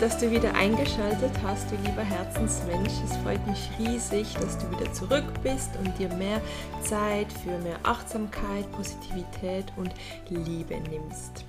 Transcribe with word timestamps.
dass 0.00 0.18
du 0.18 0.30
wieder 0.30 0.54
eingeschaltet 0.54 1.32
hast, 1.42 1.70
du 1.70 1.76
lieber 1.84 2.02
Herzensmensch. 2.02 2.92
Es 3.04 3.16
freut 3.18 3.46
mich 3.46 3.68
riesig, 3.78 4.32
dass 4.34 4.56
du 4.56 4.70
wieder 4.70 4.90
zurück 4.94 5.24
bist 5.42 5.70
und 5.78 5.98
dir 5.98 6.08
mehr 6.14 6.40
Zeit 6.82 7.26
für 7.30 7.58
mehr 7.58 7.78
Achtsamkeit, 7.82 8.70
Positivität 8.72 9.66
und 9.76 9.90
Liebe 10.30 10.76
nimmst. 10.90 11.44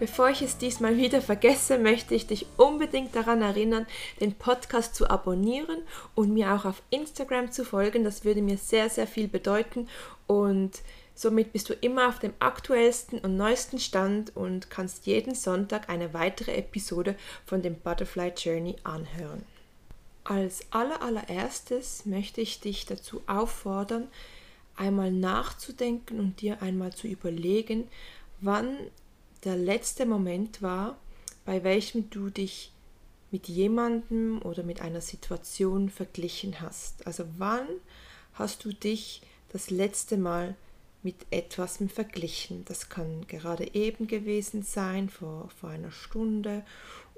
Bevor 0.00 0.30
ich 0.30 0.42
es 0.42 0.58
diesmal 0.58 0.96
wieder 0.96 1.22
vergesse, 1.22 1.78
möchte 1.78 2.16
ich 2.16 2.26
dich 2.26 2.46
unbedingt 2.56 3.14
daran 3.14 3.40
erinnern, 3.40 3.86
den 4.20 4.34
Podcast 4.34 4.96
zu 4.96 5.08
abonnieren 5.08 5.78
und 6.16 6.34
mir 6.34 6.54
auch 6.54 6.64
auf 6.64 6.82
Instagram 6.90 7.52
zu 7.52 7.64
folgen. 7.64 8.02
Das 8.02 8.24
würde 8.24 8.42
mir 8.42 8.58
sehr, 8.58 8.90
sehr 8.90 9.06
viel 9.06 9.28
bedeuten 9.28 9.88
und 10.26 10.72
Somit 11.18 11.54
bist 11.54 11.70
du 11.70 11.72
immer 11.72 12.08
auf 12.08 12.18
dem 12.18 12.34
aktuellsten 12.40 13.18
und 13.20 13.38
neuesten 13.38 13.78
Stand 13.78 14.36
und 14.36 14.68
kannst 14.68 15.06
jeden 15.06 15.34
Sonntag 15.34 15.88
eine 15.88 16.12
weitere 16.12 16.54
Episode 16.54 17.16
von 17.46 17.62
dem 17.62 17.74
Butterfly 17.74 18.34
Journey 18.36 18.76
anhören. 18.84 19.42
Als 20.24 20.66
allerallererstes 20.72 22.04
möchte 22.04 22.42
ich 22.42 22.60
dich 22.60 22.84
dazu 22.84 23.22
auffordern, 23.26 24.08
einmal 24.76 25.10
nachzudenken 25.10 26.20
und 26.20 26.42
dir 26.42 26.60
einmal 26.60 26.92
zu 26.92 27.06
überlegen, 27.06 27.88
wann 28.42 28.76
der 29.44 29.56
letzte 29.56 30.04
Moment 30.04 30.60
war, 30.60 30.98
bei 31.46 31.64
welchem 31.64 32.10
du 32.10 32.28
dich 32.28 32.72
mit 33.30 33.48
jemandem 33.48 34.42
oder 34.42 34.62
mit 34.62 34.82
einer 34.82 35.00
Situation 35.00 35.88
verglichen 35.88 36.60
hast. 36.60 37.06
Also 37.06 37.24
wann 37.38 37.66
hast 38.34 38.66
du 38.66 38.72
dich 38.74 39.22
das 39.50 39.70
letzte 39.70 40.18
Mal 40.18 40.56
mit 41.06 41.24
etwas 41.30 41.78
verglichen. 41.86 42.64
Das 42.64 42.88
kann 42.88 43.28
gerade 43.28 43.72
eben 43.76 44.08
gewesen 44.08 44.64
sein, 44.64 45.08
vor, 45.08 45.48
vor 45.60 45.70
einer 45.70 45.92
Stunde 45.92 46.64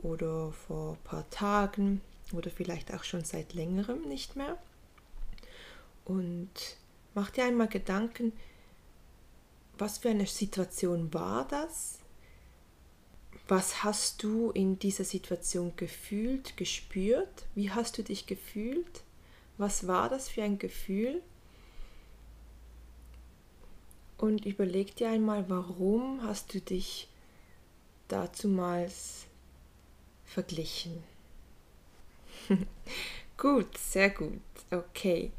oder 0.03 0.53
vor 0.53 0.92
ein 0.92 1.05
paar 1.05 1.30
Tagen 1.30 2.03
oder 2.34 2.50
vielleicht 2.50 2.92
auch 2.92 3.03
schon 3.03 3.25
seit 3.25 3.55
längerem 3.55 4.03
nicht 4.03 4.36
mehr. 4.36 4.58
Und 6.05 6.50
mach 7.14 7.30
dir 7.30 7.45
einmal 7.45 7.69
Gedanken, 7.69 8.34
was 9.78 9.97
für 9.97 10.11
eine 10.11 10.27
Situation 10.27 11.14
war 11.14 11.48
das? 11.48 12.00
Was 13.47 13.84
hast 13.84 14.23
du 14.23 14.50
in 14.50 14.78
dieser 14.78 15.05
Situation 15.05 15.73
gefühlt, 15.77 16.58
gespürt? 16.58 17.47
Wie 17.55 17.70
hast 17.70 17.97
du 17.97 18.02
dich 18.02 18.27
gefühlt? 18.27 19.02
Was 19.57 19.86
war 19.86 20.11
das 20.11 20.29
für 20.29 20.42
ein 20.42 20.58
Gefühl? 20.58 21.23
Und 24.18 24.45
überleg 24.45 24.96
dir 24.96 25.08
einmal, 25.08 25.48
warum 25.48 26.23
hast 26.23 26.52
du 26.52 26.61
dich 26.61 27.08
dazumals 28.08 29.27
verglichen. 30.24 31.02
gut, 33.36 33.77
sehr 33.79 34.11
gut, 34.11 34.40
okay. 34.70 35.33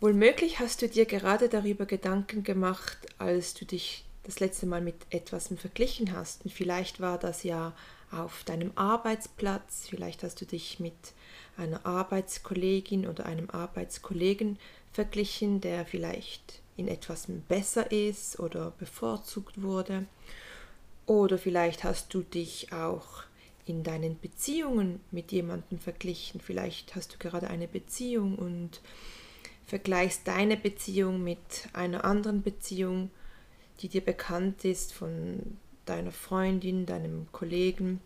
Wohlmöglich 0.00 0.60
hast 0.60 0.82
du 0.82 0.88
dir 0.88 1.06
gerade 1.06 1.48
darüber 1.48 1.86
Gedanken 1.86 2.44
gemacht, 2.44 2.98
als 3.18 3.54
du 3.54 3.64
dich 3.64 4.04
das 4.22 4.38
letzte 4.38 4.66
Mal 4.66 4.80
mit 4.80 4.94
etwas 5.10 5.48
verglichen 5.56 6.12
hast. 6.12 6.44
Und 6.44 6.52
vielleicht 6.52 7.00
war 7.00 7.18
das 7.18 7.42
ja 7.42 7.74
auf 8.12 8.44
deinem 8.44 8.72
Arbeitsplatz, 8.74 9.86
vielleicht 9.88 10.22
hast 10.22 10.40
du 10.40 10.44
dich 10.44 10.78
mit 10.78 10.94
einer 11.56 11.84
Arbeitskollegin 11.84 13.06
oder 13.06 13.26
einem 13.26 13.50
Arbeitskollegen 13.50 14.58
verglichen, 14.92 15.60
der 15.60 15.84
vielleicht 15.84 16.60
in 16.78 16.88
etwas 16.88 17.26
besser 17.48 17.90
ist 17.92 18.40
oder 18.40 18.70
bevorzugt 18.78 19.60
wurde. 19.60 20.06
Oder 21.06 21.38
vielleicht 21.38 21.84
hast 21.84 22.14
du 22.14 22.22
dich 22.22 22.72
auch 22.72 23.24
in 23.66 23.82
deinen 23.82 24.18
Beziehungen 24.18 25.00
mit 25.10 25.32
jemandem 25.32 25.78
verglichen. 25.78 26.40
Vielleicht 26.40 26.94
hast 26.94 27.12
du 27.12 27.18
gerade 27.18 27.48
eine 27.48 27.68
Beziehung 27.68 28.36
und 28.36 28.80
vergleichst 29.66 30.26
deine 30.26 30.56
Beziehung 30.56 31.22
mit 31.22 31.38
einer 31.72 32.04
anderen 32.04 32.42
Beziehung, 32.42 33.10
die 33.80 33.88
dir 33.88 34.00
bekannt 34.00 34.64
ist 34.64 34.94
von 34.94 35.58
deiner 35.84 36.12
Freundin, 36.12 36.86
deinem 36.86 37.26
Kollegen. 37.32 38.00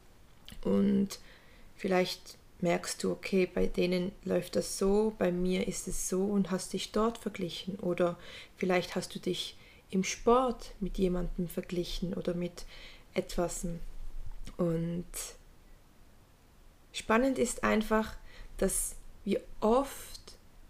Und 0.65 1.21
vielleicht 1.77 2.39
merkst 2.63 3.03
du, 3.03 3.11
okay, 3.11 3.47
bei 3.53 3.67
denen 3.67 4.13
läuft 4.25 4.57
das 4.57 4.79
so, 4.79 5.15
bei 5.19 5.33
mir 5.33 5.67
ist 5.67 5.89
es 5.89 6.09
so 6.09 6.25
und 6.25 6.51
hast 6.51 6.73
dich 6.73 6.93
dort 6.93 7.19
verglichen. 7.19 7.77
Oder 7.81 8.19
vielleicht 8.57 8.95
hast 8.95 9.15
du 9.15 9.19
dich 9.19 9.57
im 9.91 10.05
Sport 10.05 10.73
mit 10.81 10.97
jemandem 10.97 11.49
verglichen 11.49 12.15
oder 12.15 12.35
mit 12.35 12.65
etwas. 13.15 13.67
Und 14.57 15.05
spannend 16.93 17.39
ist 17.39 17.65
einfach, 17.65 18.15
dass 18.57 18.95
wir 19.25 19.41
oft 19.61 20.21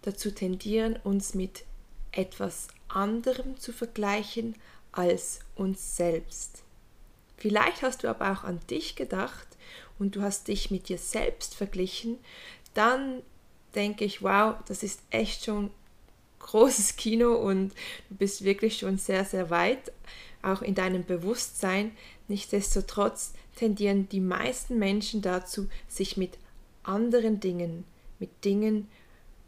dazu 0.02 0.30
tendieren, 0.30 0.98
uns 1.04 1.34
mit 1.34 1.64
etwas 2.10 2.68
anderem 2.88 3.58
zu 3.58 3.72
vergleichen 3.72 4.56
als 4.92 5.40
uns 5.54 5.96
selbst. 5.96 6.62
Vielleicht 7.36 7.82
hast 7.82 8.02
du 8.04 8.08
aber 8.08 8.32
auch 8.32 8.44
an 8.44 8.60
dich 8.70 8.96
gedacht 8.96 9.46
und 10.02 10.16
du 10.16 10.22
hast 10.22 10.48
dich 10.48 10.72
mit 10.72 10.88
dir 10.88 10.98
selbst 10.98 11.54
verglichen, 11.54 12.18
dann 12.74 13.22
denke 13.76 14.04
ich, 14.04 14.20
wow, 14.20 14.56
das 14.66 14.82
ist 14.82 15.00
echt 15.10 15.44
schon 15.44 15.70
großes 16.40 16.96
Kino 16.96 17.36
und 17.36 17.72
du 18.08 18.16
bist 18.16 18.42
wirklich 18.42 18.78
schon 18.78 18.98
sehr, 18.98 19.24
sehr 19.24 19.48
weit, 19.48 19.92
auch 20.42 20.60
in 20.60 20.74
deinem 20.74 21.04
Bewusstsein. 21.04 21.92
Nichtsdestotrotz 22.26 23.34
tendieren 23.54 24.08
die 24.08 24.20
meisten 24.20 24.76
Menschen 24.76 25.22
dazu, 25.22 25.68
sich 25.86 26.16
mit 26.16 26.36
anderen 26.82 27.38
Dingen, 27.38 27.84
mit 28.18 28.44
Dingen, 28.44 28.88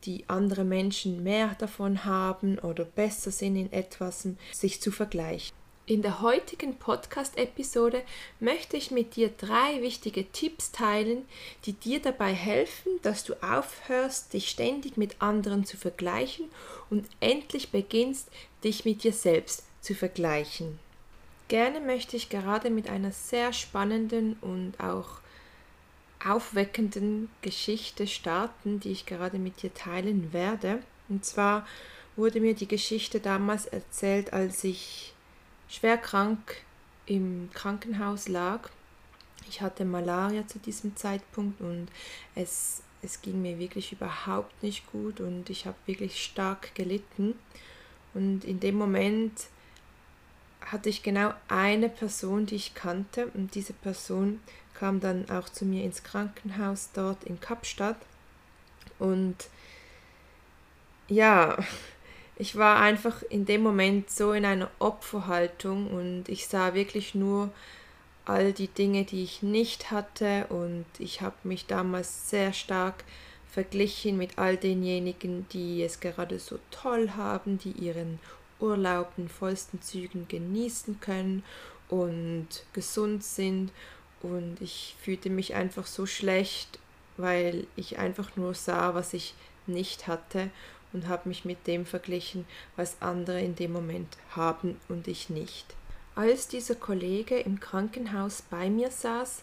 die 0.05 0.25
andere 0.29 0.63
Menschen 0.63 1.25
mehr 1.25 1.57
davon 1.59 2.05
haben 2.05 2.61
oder 2.61 2.85
besser 2.85 3.33
sind 3.33 3.57
in 3.57 3.73
etwas, 3.73 4.29
sich 4.53 4.81
zu 4.81 4.93
vergleichen. 4.93 5.64
In 5.87 6.01
der 6.01 6.23
heutigen 6.23 6.77
Podcast-Episode 6.79 8.05
möchte 8.41 8.79
ich 8.79 8.91
mit 8.91 9.17
dir 9.17 9.29
drei 9.29 9.83
wichtige 9.83 10.25
Tipps 10.33 10.73
teilen, 10.73 11.27
die 11.67 11.75
dir 11.75 12.01
dabei 12.01 12.33
helfen, 12.33 12.93
dass 13.03 13.23
du 13.23 13.35
aufhörst, 13.43 14.33
dich 14.33 14.49
ständig 14.49 14.97
mit 14.97 15.21
anderen 15.21 15.67
zu 15.67 15.77
vergleichen 15.77 16.49
und 16.89 17.07
endlich 17.21 17.71
beginnst, 17.71 18.31
dich 18.65 18.87
mit 18.87 19.05
dir 19.05 19.13
selbst 19.13 19.65
zu 19.83 19.95
vergleichen. 19.95 20.79
Gerne 21.49 21.81
möchte 21.81 22.17
ich 22.17 22.31
gerade 22.31 22.71
mit 22.71 22.89
einer 22.89 23.13
sehr 23.13 23.53
spannenden 23.53 24.39
und 24.41 24.81
auch 24.81 25.21
aufweckenden 26.25 27.29
Geschichte 27.43 28.07
starten, 28.07 28.81
die 28.81 28.93
ich 28.93 29.05
gerade 29.05 29.39
mit 29.39 29.61
dir 29.61 29.75
teilen 29.75 30.33
werde. 30.33 30.83
Und 31.11 31.27
zwar 31.27 31.67
wurde 32.17 32.41
mir 32.41 32.55
die 32.55 32.69
Geschichte 32.69 33.21
damals 33.21 33.67
erzählt, 33.67 34.33
als 34.33 34.65
ich 34.65 35.14
schwer 35.75 35.99
krank 35.99 36.57
im 37.07 37.51
Krankenhaus 37.53 38.29
lag. 38.29 38.71
Ich 39.49 39.61
hatte 39.61 39.85
Malaria 39.85 40.47
zu 40.47 40.59
diesem 40.59 40.97
Zeitpunkt 40.97 41.61
und 41.61 41.89
es, 42.35 42.83
es 43.03 43.21
ging 43.21 43.43
mir 43.43 43.59
wirklich 43.59 43.93
überhaupt 43.93 44.63
nicht 44.63 44.91
gut 44.91 45.21
und 45.21 45.51
ich 45.51 45.67
habe 45.67 45.77
wirklich 45.87 46.25
stark 46.25 46.75
gelitten. 46.75 47.35
Und 48.15 48.45
in 48.45 48.61
dem 48.61 48.77
Moment 48.77 49.33
hatte 50.61 50.89
ich 50.89 51.03
genau 51.03 51.35
eine 51.49 51.89
Person, 51.89 52.47
die 52.47 52.55
ich 52.55 52.75
kannte 52.75 53.27
und 53.35 53.55
diese 53.55 53.73
Person 53.73 54.41
kam 54.73 55.01
dann 55.01 55.29
auch 55.29 55.49
zu 55.49 55.65
mir 55.65 55.85
ins 55.85 56.03
Krankenhaus 56.03 56.91
dort 56.95 57.25
in 57.25 57.41
Kapstadt 57.41 57.99
und 58.99 59.37
ja, 61.09 61.59
ich 62.37 62.57
war 62.57 62.81
einfach 62.81 63.23
in 63.23 63.45
dem 63.45 63.63
Moment 63.63 64.11
so 64.11 64.33
in 64.33 64.45
einer 64.45 64.71
Opferhaltung 64.79 65.91
und 65.91 66.29
ich 66.29 66.49
sah 66.49 66.75
wirklich 66.75 67.15
nur 67.15 67.51
all 68.25 68.53
die 68.53 68.69
Dinge, 68.69 69.05
die 69.05 69.23
ich 69.23 69.43
nicht 69.43 69.91
hatte 69.91 70.47
und 70.49 70.87
ich 70.99 71.21
habe 71.21 71.37
mich 71.45 71.67
damals 71.67 72.31
sehr 72.31 72.53
stark 72.53 73.05
verglichen 73.51 74.17
mit 74.17 74.39
all 74.39 74.57
denjenigen, 74.57 75.47
die 75.51 75.83
es 75.83 76.01
gerade 76.01 76.41
so 76.41 76.59
toll 76.71 77.11
haben, 77.17 77.59
die 77.59 77.71
ihren 77.71 78.19
Urlaub 78.59 79.13
in 79.17 79.29
vollsten 79.29 79.81
Zügen 79.81 80.27
genießen 80.27 80.99
können 81.01 81.45
und 81.89 82.49
gesund 82.73 83.23
sind. 83.23 83.71
Und 84.23 84.61
ich 84.61 84.97
fühlte 85.01 85.31
mich 85.31 85.55
einfach 85.55 85.87
so 85.87 86.07
schlecht, 86.07 86.81
weil 87.17 87.67
ich 87.77 87.99
einfach 87.99 88.35
nur 88.37 88.55
sah, 88.55 88.95
was 88.95 89.13
ich 89.13 89.35
nicht 89.67 90.09
hatte 90.09 90.51
und 90.95 91.09
habe 91.09 91.29
mich 91.29 91.45
mit 91.45 91.67
dem 91.67 91.85
verglichen, 91.85 92.47
was 92.77 92.97
andere 93.01 93.43
in 93.43 93.57
dem 93.57 93.73
Moment 93.73 94.17
haben 94.31 94.81
und 94.89 95.07
ich 95.09 95.29
nicht. 95.29 95.75
Als 96.15 96.49
dieser 96.49 96.77
Kollege 96.77 97.39
im 97.39 97.61
Krankenhaus 97.61 98.43
bei 98.43 98.71
mir 98.71 98.91
saß, 98.91 99.43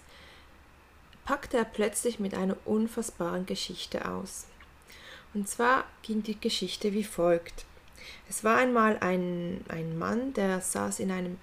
packte 1.26 1.58
er 1.58 1.66
plötzlich 1.66 2.20
mit 2.20 2.34
einer 2.34 2.56
unfassbaren 2.66 3.46
Geschichte 3.46 4.10
aus. 4.10 4.48
Und 5.34 5.48
zwar 5.48 5.86
ging 6.02 6.24
die 6.24 6.40
Geschichte 6.40 6.94
wie 6.94 7.04
folgt. 7.04 7.66
Es 8.30 8.44
war 8.44 8.58
einmal 8.58 8.98
ein, 9.00 9.64
ein 9.68 9.98
Mann, 10.00 10.34
der 10.34 10.62
saß 10.62 11.00
in 11.00 11.12
einem 11.12 11.38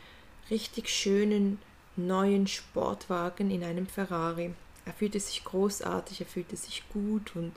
richtig 0.51 0.89
schönen 0.89 1.59
neuen 1.97 2.47
Sportwagen 2.47 3.51
in 3.51 3.65
einem 3.65 3.87
Ferrari. 3.87 4.55
Er 4.85 4.93
fühlte 4.93 5.21
sich 5.21 5.45
großartig, 5.45 6.21
er 6.21 6.27
fühlte 6.27 6.57
sich 6.57 6.83
gut 6.93 7.37
und 7.37 7.53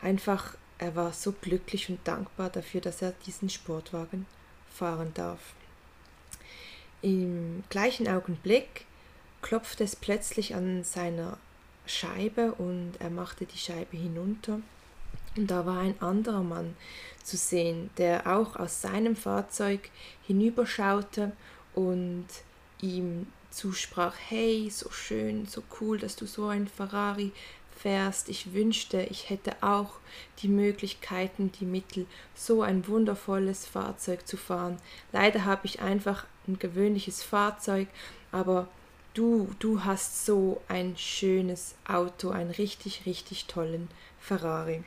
einfach, 0.00 0.56
er 0.78 0.94
war 0.94 1.12
so 1.12 1.32
glücklich 1.32 1.88
und 1.88 2.00
dankbar 2.04 2.50
dafür, 2.50 2.80
dass 2.80 3.02
er 3.02 3.12
diesen 3.26 3.48
Sportwagen 3.48 4.26
fahren 4.70 5.12
darf. 5.14 5.40
Im 7.02 7.64
gleichen 7.70 8.08
Augenblick 8.08 8.84
klopfte 9.42 9.84
es 9.84 9.96
plötzlich 9.96 10.54
an 10.54 10.84
seiner 10.84 11.38
Scheibe 11.86 12.52
und 12.52 12.94
er 12.98 13.10
machte 13.10 13.46
die 13.46 13.58
Scheibe 13.58 13.96
hinunter. 13.96 14.60
Und 15.36 15.50
da 15.50 15.66
war 15.66 15.80
ein 15.80 16.00
anderer 16.00 16.42
Mann 16.42 16.76
zu 17.22 17.36
sehen, 17.36 17.90
der 17.98 18.26
auch 18.26 18.56
aus 18.56 18.82
seinem 18.82 19.16
Fahrzeug 19.16 19.90
hinüberschaute 20.26 21.32
und 21.74 22.26
ihm 22.80 23.26
zusprach, 23.50 24.14
hey, 24.28 24.68
so 24.70 24.90
schön, 24.90 25.46
so 25.46 25.62
cool, 25.80 25.98
dass 25.98 26.16
du 26.16 26.26
so 26.26 26.48
ein 26.48 26.68
Ferrari 26.68 27.32
fährst. 27.86 28.28
Ich 28.28 28.52
wünschte, 28.52 29.00
ich 29.02 29.30
hätte 29.30 29.54
auch 29.60 29.92
die 30.40 30.48
Möglichkeiten, 30.48 31.52
die 31.52 31.64
Mittel, 31.64 32.06
so 32.34 32.62
ein 32.62 32.88
wundervolles 32.88 33.64
Fahrzeug 33.64 34.26
zu 34.26 34.36
fahren. 34.36 34.78
Leider 35.12 35.44
habe 35.44 35.66
ich 35.66 35.80
einfach 35.80 36.26
ein 36.48 36.58
gewöhnliches 36.58 37.22
Fahrzeug, 37.22 37.86
aber 38.32 38.66
du, 39.14 39.54
du 39.60 39.84
hast 39.84 40.26
so 40.26 40.60
ein 40.66 40.96
schönes 40.96 41.76
Auto, 41.86 42.30
einen 42.30 42.50
richtig, 42.50 43.06
richtig 43.06 43.44
tollen 43.44 43.86
Ferrari. 44.18 44.82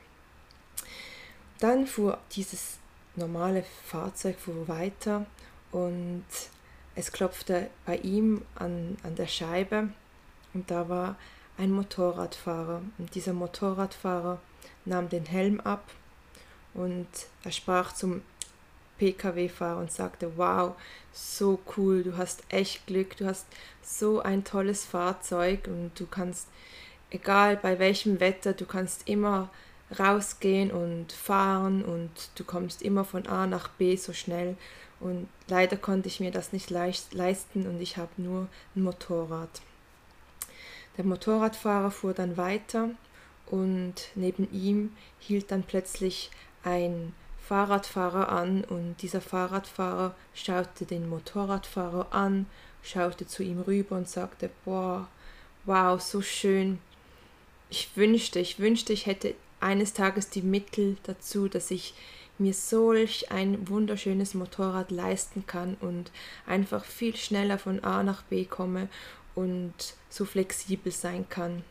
Dann 1.58 1.86
fuhr 1.86 2.18
dieses 2.32 2.80
normale 3.16 3.64
Fahrzeug 3.86 4.38
fuhr 4.38 4.68
weiter 4.68 5.24
und 5.72 6.26
es 6.94 7.12
klopfte 7.12 7.70
bei 7.86 7.96
ihm 7.96 8.42
an, 8.56 8.98
an 9.04 9.14
der 9.14 9.26
Scheibe 9.26 9.88
und 10.52 10.70
da 10.70 10.90
war 10.90 11.16
ein 11.60 11.72
Motorradfahrer. 11.72 12.82
Und 12.98 13.14
dieser 13.14 13.32
Motorradfahrer 13.32 14.40
nahm 14.84 15.08
den 15.08 15.26
Helm 15.26 15.60
ab 15.60 15.84
und 16.74 17.08
er 17.44 17.52
sprach 17.52 17.92
zum 17.92 18.22
Pkw-Fahrer 18.98 19.80
und 19.80 19.92
sagte, 19.92 20.32
wow, 20.36 20.74
so 21.12 21.58
cool, 21.76 22.02
du 22.02 22.16
hast 22.16 22.42
echt 22.48 22.86
Glück, 22.86 23.16
du 23.16 23.26
hast 23.26 23.46
so 23.82 24.20
ein 24.20 24.44
tolles 24.44 24.84
Fahrzeug 24.84 25.66
und 25.66 25.92
du 25.98 26.06
kannst, 26.06 26.48
egal 27.10 27.56
bei 27.56 27.78
welchem 27.78 28.20
Wetter, 28.20 28.52
du 28.52 28.66
kannst 28.66 29.08
immer 29.08 29.50
rausgehen 29.98 30.70
und 30.70 31.12
fahren 31.12 31.84
und 31.84 32.10
du 32.36 32.44
kommst 32.44 32.82
immer 32.82 33.04
von 33.04 33.26
A 33.26 33.46
nach 33.46 33.68
B 33.68 33.96
so 33.96 34.12
schnell 34.12 34.56
und 35.00 35.28
leider 35.48 35.76
konnte 35.76 36.08
ich 36.08 36.20
mir 36.20 36.30
das 36.30 36.52
nicht 36.52 36.70
leisten 36.70 37.66
und 37.66 37.80
ich 37.80 37.96
habe 37.96 38.10
nur 38.18 38.46
ein 38.76 38.82
Motorrad. 38.82 39.62
Der 40.96 41.04
Motorradfahrer 41.04 41.90
fuhr 41.90 42.12
dann 42.12 42.36
weiter 42.36 42.90
und 43.46 43.94
neben 44.14 44.50
ihm 44.52 44.92
hielt 45.18 45.50
dann 45.50 45.62
plötzlich 45.62 46.30
ein 46.62 47.14
Fahrradfahrer 47.50 48.28
an 48.28 48.64
und 48.64 48.96
dieser 49.02 49.20
Fahrradfahrer 49.20 50.14
schaute 50.34 50.84
den 50.84 51.08
Motorradfahrer 51.08 52.14
an, 52.14 52.46
schaute 52.82 53.26
zu 53.26 53.42
ihm 53.42 53.60
rüber 53.60 53.96
und 53.96 54.08
sagte, 54.08 54.50
boah, 54.64 55.08
wow, 55.64 56.00
so 56.00 56.22
schön. 56.22 56.78
Ich 57.68 57.96
wünschte, 57.96 58.38
ich 58.38 58.58
wünschte, 58.58 58.92
ich 58.92 59.06
hätte 59.06 59.34
eines 59.58 59.92
Tages 59.92 60.30
die 60.30 60.42
Mittel 60.42 60.96
dazu, 61.02 61.48
dass 61.48 61.70
ich 61.70 61.94
mir 62.38 62.54
solch 62.54 63.30
ein 63.30 63.68
wunderschönes 63.68 64.34
Motorrad 64.34 64.90
leisten 64.90 65.44
kann 65.46 65.76
und 65.80 66.10
einfach 66.46 66.84
viel 66.84 67.14
schneller 67.16 67.58
von 67.58 67.84
A 67.84 68.02
nach 68.02 68.22
B 68.22 68.44
komme 68.44 68.88
und 69.40 69.74
so 70.08 70.24
flexibel 70.24 70.92
sein 70.92 71.26
kann. 71.28 71.64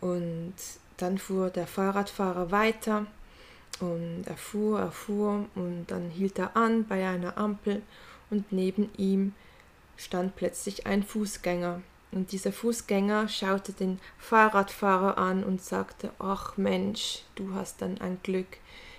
Und 0.00 0.54
dann 0.96 1.18
fuhr 1.18 1.50
der 1.50 1.66
Fahrradfahrer 1.66 2.50
weiter 2.50 3.06
und 3.80 4.24
er 4.26 4.36
fuhr, 4.36 4.78
er 4.78 4.92
fuhr 4.92 5.46
und 5.54 5.86
dann 5.88 6.10
hielt 6.10 6.38
er 6.38 6.56
an 6.56 6.86
bei 6.86 7.06
einer 7.08 7.36
Ampel 7.36 7.82
und 8.30 8.52
neben 8.52 8.90
ihm 8.96 9.32
stand 9.96 10.36
plötzlich 10.36 10.86
ein 10.86 11.02
Fußgänger. 11.02 11.82
Und 12.12 12.30
dieser 12.30 12.52
Fußgänger 12.52 13.28
schaute 13.28 13.72
den 13.72 13.98
Fahrradfahrer 14.18 15.18
an 15.18 15.42
und 15.42 15.60
sagte, 15.60 16.12
ach 16.20 16.56
Mensch, 16.56 17.22
du 17.34 17.54
hast 17.54 17.82
dann 17.82 18.00
ein 18.00 18.18
Glück. 18.22 18.58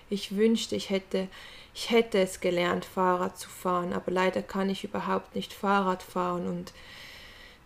Ich 0.10 0.36
wünschte, 0.36 0.76
ich 0.76 0.90
hätte, 0.90 1.30
ich 1.74 1.92
hätte 1.92 2.20
es 2.20 2.42
gelernt, 2.42 2.84
Fahrrad 2.84 3.38
zu 3.38 3.50
fahren, 3.50 3.94
aber 3.94 4.12
leider 4.12 4.42
kann 4.42 4.70
ich 4.70 4.84
überhaupt 4.84 5.34
nicht 5.34 5.54
Fahrrad 5.54 6.04
fahren 6.04 6.48
und 6.48 6.74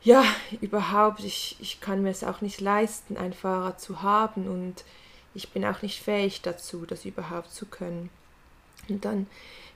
ja, 0.01 0.23
überhaupt, 0.61 1.23
ich, 1.23 1.57
ich 1.59 1.81
kann 1.81 2.01
mir 2.01 2.09
es 2.09 2.23
auch 2.23 2.41
nicht 2.41 2.61
leisten, 2.61 3.17
ein 3.17 3.33
Fahrrad 3.33 3.81
zu 3.81 4.01
haben 4.01 4.47
und 4.47 4.83
ich 5.33 5.49
bin 5.49 5.65
auch 5.65 5.81
nicht 5.81 6.01
fähig 6.01 6.41
dazu, 6.41 6.85
das 6.85 7.05
überhaupt 7.05 7.51
zu 7.51 7.65
können. 7.65 8.09
Und 8.87 9.05
dann 9.05 9.27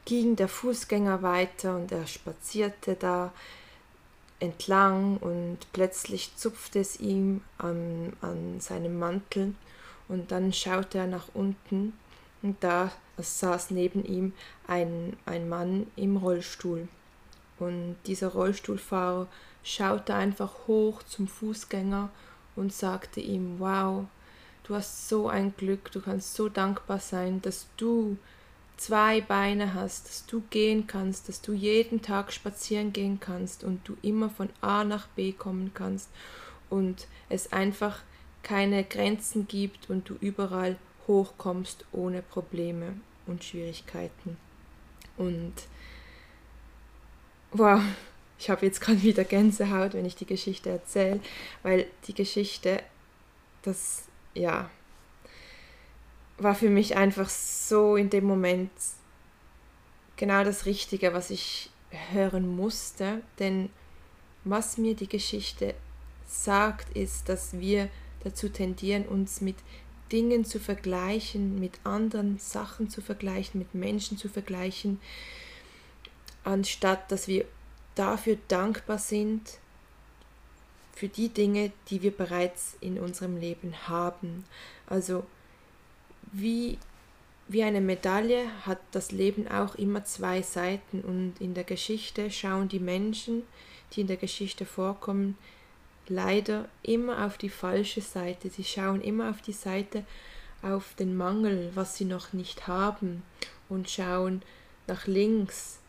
ging 0.06 0.36
der 0.36 0.48
Fußgänger 0.48 1.22
weiter 1.22 1.76
und 1.76 1.92
er 1.92 2.08
spazierte 2.08 2.96
da 2.96 3.32
entlang 4.40 5.18
und 5.18 5.60
plötzlich 5.72 6.36
zupfte 6.36 6.80
es 6.80 7.00
ihm 7.00 7.42
an, 7.58 8.14
an 8.22 8.60
seinem 8.60 9.00
Mantel 9.00 9.54
und 10.08 10.32
dann 10.32 10.52
schaute 10.52 10.98
er 10.98 11.08
nach 11.08 11.28
unten 11.34 11.94
und 12.42 12.62
da 12.62 12.92
saß 13.18 13.72
neben 13.72 14.04
ihm 14.04 14.34
ein, 14.68 15.16
ein 15.26 15.48
Mann 15.48 15.88
im 15.96 16.18
Rollstuhl. 16.18 16.88
Und 17.60 17.96
dieser 18.06 18.30
Rollstuhlfahrer 18.30 19.28
schaute 19.64 20.14
einfach 20.14 20.68
hoch 20.68 21.04
zum 21.04 21.28
Fußgänger 21.28 22.10
und 22.56 22.74
sagte 22.74 23.20
ihm, 23.20 23.60
wow, 23.60 24.06
du 24.64 24.76
hast 24.76 25.10
so 25.10 25.28
ein 25.28 25.56
Glück, 25.56 25.92
du 25.92 26.02
kannst 26.02 26.36
so 26.36 26.50
dankbar 26.50 27.00
sein, 27.00 27.42
dass 27.42 27.68
du 27.78 28.18
zwei 28.78 29.22
Beine 29.22 29.74
hast, 29.74 30.08
dass 30.10 30.26
du 30.26 30.44
gehen 30.50 30.88
kannst, 30.88 31.30
dass 31.30 31.42
du 31.42 31.54
jeden 31.54 32.02
Tag 32.02 32.32
spazieren 32.32 32.92
gehen 32.92 33.20
kannst 33.20 33.64
und 33.64 33.88
du 33.88 33.96
immer 34.02 34.30
von 34.30 34.50
A 34.62 34.84
nach 34.84 35.08
B 35.08 35.32
kommen 35.32 35.72
kannst 35.74 36.10
und 36.70 37.08
es 37.30 37.54
einfach 37.54 38.02
keine 38.42 38.84
Grenzen 38.84 39.48
gibt 39.48 39.90
und 39.90 40.10
du 40.10 40.16
überall 40.20 40.78
hochkommst 41.08 41.86
ohne 41.92 42.22
Probleme 42.22 42.96
und 43.26 43.44
Schwierigkeiten. 43.44 44.38
Und 45.18 45.54
wow, 47.52 47.82
ich 48.40 48.50
habe 48.50 48.66
jetzt 48.66 48.82
gerade 48.82 49.02
wieder 49.04 49.24
Gänsehaut, 49.24 49.94
wenn 49.94 50.06
ich 50.06 50.16
die 50.16 50.26
Geschichte 50.26 50.70
erzähle, 50.70 51.20
weil 51.62 51.88
die 52.08 52.14
Geschichte, 52.14 52.82
das, 53.62 54.04
ja, 54.34 54.70
war 56.38 56.56
für 56.56 56.70
mich 56.70 56.96
einfach 56.96 57.30
so 57.30 57.96
in 57.96 58.10
dem 58.10 58.26
Moment 58.26 58.72
genau 60.18 60.44
das 60.44 60.66
Richtige, 60.66 61.14
was 61.14 61.30
ich 61.30 61.70
hören 62.12 62.56
musste, 62.56 63.22
denn 63.40 63.70
was 64.44 64.78
mir 64.78 64.96
die 64.96 65.08
Geschichte 65.08 65.74
sagt, 66.28 66.96
ist, 66.98 67.30
dass 67.30 67.60
wir 67.60 67.90
dazu 68.24 68.50
tendieren, 68.50 69.06
uns 69.06 69.42
mit 69.42 69.56
Dingen 70.12 70.46
zu 70.46 70.60
vergleichen, 70.60 71.60
mit 71.60 71.80
anderen 71.84 72.40
Sachen 72.40 72.90
zu 72.90 73.02
vergleichen, 73.02 73.60
mit 73.60 73.74
Menschen 73.74 74.18
zu 74.18 74.30
vergleichen, 74.30 75.00
anstatt 76.44 77.12
dass 77.12 77.28
wir 77.28 77.46
dafür 77.96 78.38
dankbar 78.48 78.98
sind, 78.98 79.60
für 80.96 81.08
die 81.08 81.30
Dinge, 81.30 81.72
die 81.90 82.02
wir 82.02 82.12
bereits 82.12 82.78
in 82.80 83.00
unserem 83.00 83.38
Leben 83.38 83.74
haben. 83.88 84.46
Also 84.88 85.26
wie, 86.32 86.78
wie 87.48 87.64
eine 87.64 87.82
Medaille 87.82 88.46
hat 88.66 88.80
das 88.92 89.12
Leben 89.12 89.48
auch 89.48 89.76
immer 89.76 90.06
zwei 90.06 90.42
Seiten 90.42 91.02
und 91.02 91.36
in 91.40 91.54
der 91.56 91.64
Geschichte 91.64 92.30
schauen 92.32 92.70
die 92.70 92.80
Menschen, 92.80 93.44
die 93.92 94.02
in 94.02 94.08
der 94.08 94.18
Geschichte 94.18 94.66
vorkommen, 94.66 95.38
leider 96.08 96.68
immer 96.84 97.26
auf 97.26 97.38
die 97.38 97.50
falsche 97.50 98.02
Seite. 98.02 98.50
Sie 98.50 98.64
schauen 98.64 99.02
immer 99.02 99.30
auf 99.30 99.42
die 99.42 99.54
Seite, 99.54 100.06
auf 100.62 100.94
den 100.96 101.16
Mangel, 101.18 101.72
was 101.76 101.98
sie 101.98 102.06
noch 102.06 102.34
nicht 102.34 102.68
haben 102.68 103.24
und 103.68 103.90
schauen 103.90 104.42
nach 104.88 105.08
links, 105.08 105.80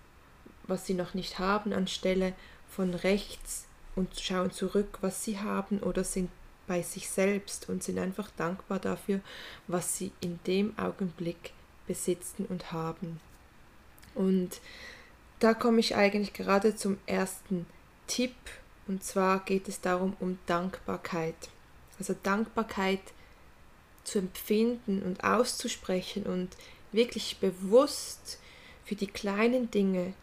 was 0.66 0.86
sie 0.86 0.94
noch 0.94 1.14
nicht 1.14 1.38
haben, 1.38 1.72
anstelle 1.72 2.32
von 2.68 2.94
rechts 2.94 3.66
und 3.94 4.18
schauen 4.18 4.50
zurück, 4.50 4.98
was 5.00 5.24
sie 5.24 5.38
haben 5.38 5.78
oder 5.80 6.04
sind 6.04 6.30
bei 6.66 6.82
sich 6.82 7.08
selbst 7.08 7.68
und 7.68 7.82
sind 7.82 7.98
einfach 7.98 8.30
dankbar 8.36 8.78
dafür, 8.78 9.20
was 9.66 9.96
sie 9.96 10.12
in 10.20 10.40
dem 10.46 10.76
Augenblick 10.78 11.52
besitzen 11.86 12.46
und 12.46 12.72
haben. 12.72 13.20
Und 14.14 14.60
da 15.40 15.54
komme 15.54 15.80
ich 15.80 15.94
eigentlich 15.94 16.32
gerade 16.32 16.74
zum 16.74 16.98
ersten 17.06 17.66
Tipp 18.06 18.34
und 18.86 19.02
zwar 19.02 19.40
geht 19.40 19.68
es 19.68 19.80
darum 19.80 20.16
um 20.20 20.38
Dankbarkeit. 20.46 21.34
Also 21.98 22.14
Dankbarkeit 22.22 23.00
zu 24.04 24.18
empfinden 24.18 25.02
und 25.02 25.24
auszusprechen 25.24 26.24
und 26.24 26.56
wirklich 26.92 27.38
bewusst 27.38 28.38
für 28.84 28.94
die 28.94 29.06
kleinen 29.06 29.70
Dinge 29.70 30.14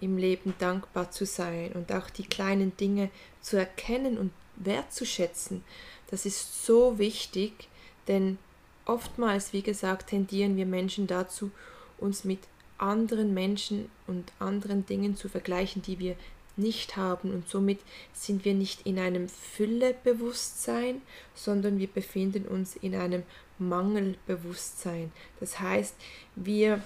im 0.00 0.16
Leben 0.18 0.54
dankbar 0.58 1.10
zu 1.10 1.26
sein 1.26 1.72
und 1.72 1.92
auch 1.92 2.10
die 2.10 2.26
kleinen 2.26 2.76
Dinge 2.76 3.10
zu 3.40 3.56
erkennen 3.56 4.18
und 4.18 4.32
wertzuschätzen. 4.56 5.64
Das 6.10 6.26
ist 6.26 6.64
so 6.64 6.98
wichtig, 6.98 7.68
denn 8.08 8.38
oftmals, 8.84 9.52
wie 9.52 9.62
gesagt, 9.62 10.10
tendieren 10.10 10.56
wir 10.56 10.66
Menschen 10.66 11.06
dazu, 11.06 11.50
uns 11.98 12.24
mit 12.24 12.40
anderen 12.78 13.34
Menschen 13.34 13.90
und 14.06 14.32
anderen 14.38 14.86
Dingen 14.86 15.16
zu 15.16 15.28
vergleichen, 15.28 15.82
die 15.82 15.98
wir 15.98 16.16
nicht 16.56 16.96
haben 16.96 17.32
und 17.32 17.48
somit 17.48 17.80
sind 18.12 18.44
wir 18.44 18.54
nicht 18.54 18.86
in 18.86 18.98
einem 18.98 19.28
Füllebewusstsein, 19.28 21.00
sondern 21.34 21.78
wir 21.78 21.86
befinden 21.86 22.46
uns 22.46 22.76
in 22.76 22.94
einem 22.94 23.22
Mangelbewusstsein. 23.58 25.12
Das 25.38 25.60
heißt, 25.60 25.94
wir, 26.36 26.82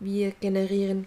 wir 0.00 0.32
generieren 0.32 1.06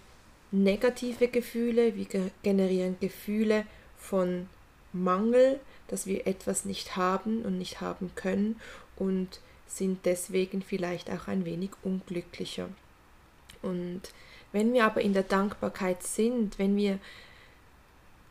negative 0.62 1.28
Gefühle, 1.28 1.96
wir 1.96 2.06
generieren 2.42 2.96
Gefühle 3.00 3.66
von 3.96 4.48
Mangel, 4.92 5.60
dass 5.88 6.06
wir 6.06 6.26
etwas 6.26 6.64
nicht 6.64 6.96
haben 6.96 7.42
und 7.42 7.58
nicht 7.58 7.80
haben 7.80 8.10
können 8.14 8.60
und 8.96 9.40
sind 9.66 10.06
deswegen 10.06 10.62
vielleicht 10.62 11.10
auch 11.10 11.28
ein 11.28 11.44
wenig 11.44 11.70
unglücklicher. 11.82 12.68
Und 13.62 14.02
wenn 14.52 14.72
wir 14.72 14.84
aber 14.84 15.00
in 15.00 15.12
der 15.12 15.22
Dankbarkeit 15.22 16.02
sind, 16.02 16.58
wenn 16.58 16.76
wir 16.76 16.98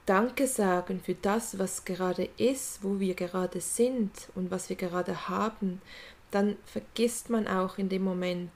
Danke 0.05 0.45
sagen 0.45 1.01
für 1.03 1.15
das, 1.15 1.57
was 1.57 1.83
gerade 1.83 2.29
ist, 2.37 2.83
wo 2.83 2.99
wir 2.99 3.15
gerade 3.15 3.59
sind 3.59 4.11
und 4.35 4.51
was 4.51 4.69
wir 4.69 4.75
gerade 4.75 5.29
haben, 5.29 5.81
dann 6.29 6.57
vergisst 6.65 7.29
man 7.29 7.47
auch 7.47 7.77
in 7.77 7.89
dem 7.89 8.03
Moment 8.03 8.51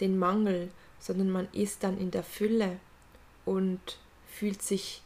den 0.00 0.18
Mangel, 0.18 0.70
sondern 0.98 1.30
man 1.30 1.48
ist 1.52 1.82
dann 1.82 1.98
in 1.98 2.10
der 2.10 2.22
Fülle 2.22 2.78
und 3.44 3.98
fühlt 4.26 4.62
sich 4.62 5.02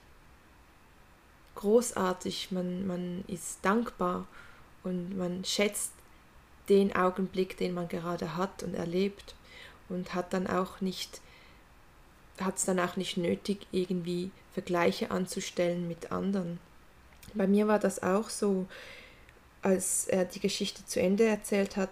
großartig, 1.54 2.50
man, 2.50 2.87
man 2.87 3.25
ist 3.28 3.58
dankbar 3.62 4.26
und 4.82 5.16
man 5.16 5.44
schätzt 5.44 5.92
den 6.68 6.94
Augenblick, 6.94 7.56
den 7.56 7.75
man 7.75 7.88
gerade 7.88 8.37
hat 8.37 8.62
und 8.62 8.75
erlebt 8.75 9.34
und 9.88 10.14
hat 10.14 10.32
dann 10.32 10.46
auch 10.46 10.80
nicht 10.80 11.20
hat 12.40 12.56
es 12.56 12.64
dann 12.64 12.80
auch 12.80 12.96
nicht 12.96 13.16
nötig, 13.16 13.66
irgendwie 13.72 14.30
Vergleiche 14.52 15.11
anzustellen 15.11 15.88
mit 15.88 16.12
anderen. 16.12 16.58
Bei 17.34 17.46
mir 17.46 17.68
war 17.68 17.78
das 17.78 18.02
auch 18.02 18.28
so, 18.28 18.66
als 19.62 20.06
er 20.08 20.25
die 20.25 20.40
Geschichte 20.40 20.84
zu 20.84 21.00
Ende 21.00 21.25
erzählt 21.25 21.76
hat, 21.76 21.90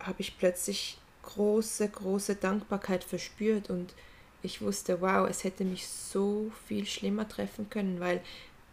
habe 0.00 0.20
ich 0.20 0.38
plötzlich 0.38 0.98
große, 1.26 1.88
große 1.88 2.36
Dankbarkeit 2.36 3.04
verspürt 3.04 3.70
und 3.70 3.94
ich 4.42 4.60
wusste, 4.62 5.00
wow, 5.00 5.28
es 5.28 5.44
hätte 5.44 5.64
mich 5.64 5.86
so 5.86 6.50
viel 6.66 6.86
schlimmer 6.86 7.28
treffen 7.28 7.68
können, 7.68 8.00
weil 8.00 8.22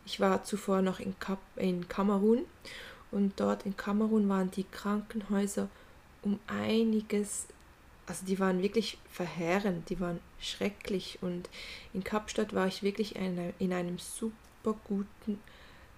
ich 0.05 0.19
war 0.19 0.43
zuvor 0.43 0.81
noch 0.81 1.00
in, 1.00 1.17
Kap 1.19 1.39
in 1.55 1.88
Kamerun 1.88 2.45
und 3.12 3.39
dort 3.39 3.65
in 3.65 3.75
Kamerun 3.75 4.29
waren 4.29 4.51
die 4.51 4.65
Krankenhäuser 4.65 5.69
um 6.22 6.39
einiges 6.48 7.48
also 8.05 8.25
die 8.25 8.39
waren 8.39 8.62
wirklich 8.62 8.98
verheerend, 9.10 9.89
die 9.89 10.00
waren 10.00 10.19
schrecklich 10.39 11.19
und 11.22 11.50
in 11.93 12.03
Kapstadt 12.03 12.53
war 12.53 12.67
ich 12.67 12.83
wirklich 12.83 13.15
in, 13.15 13.53
in 13.60 13.72
einem 13.72 13.98
super 13.98 14.75
guten 14.83 15.39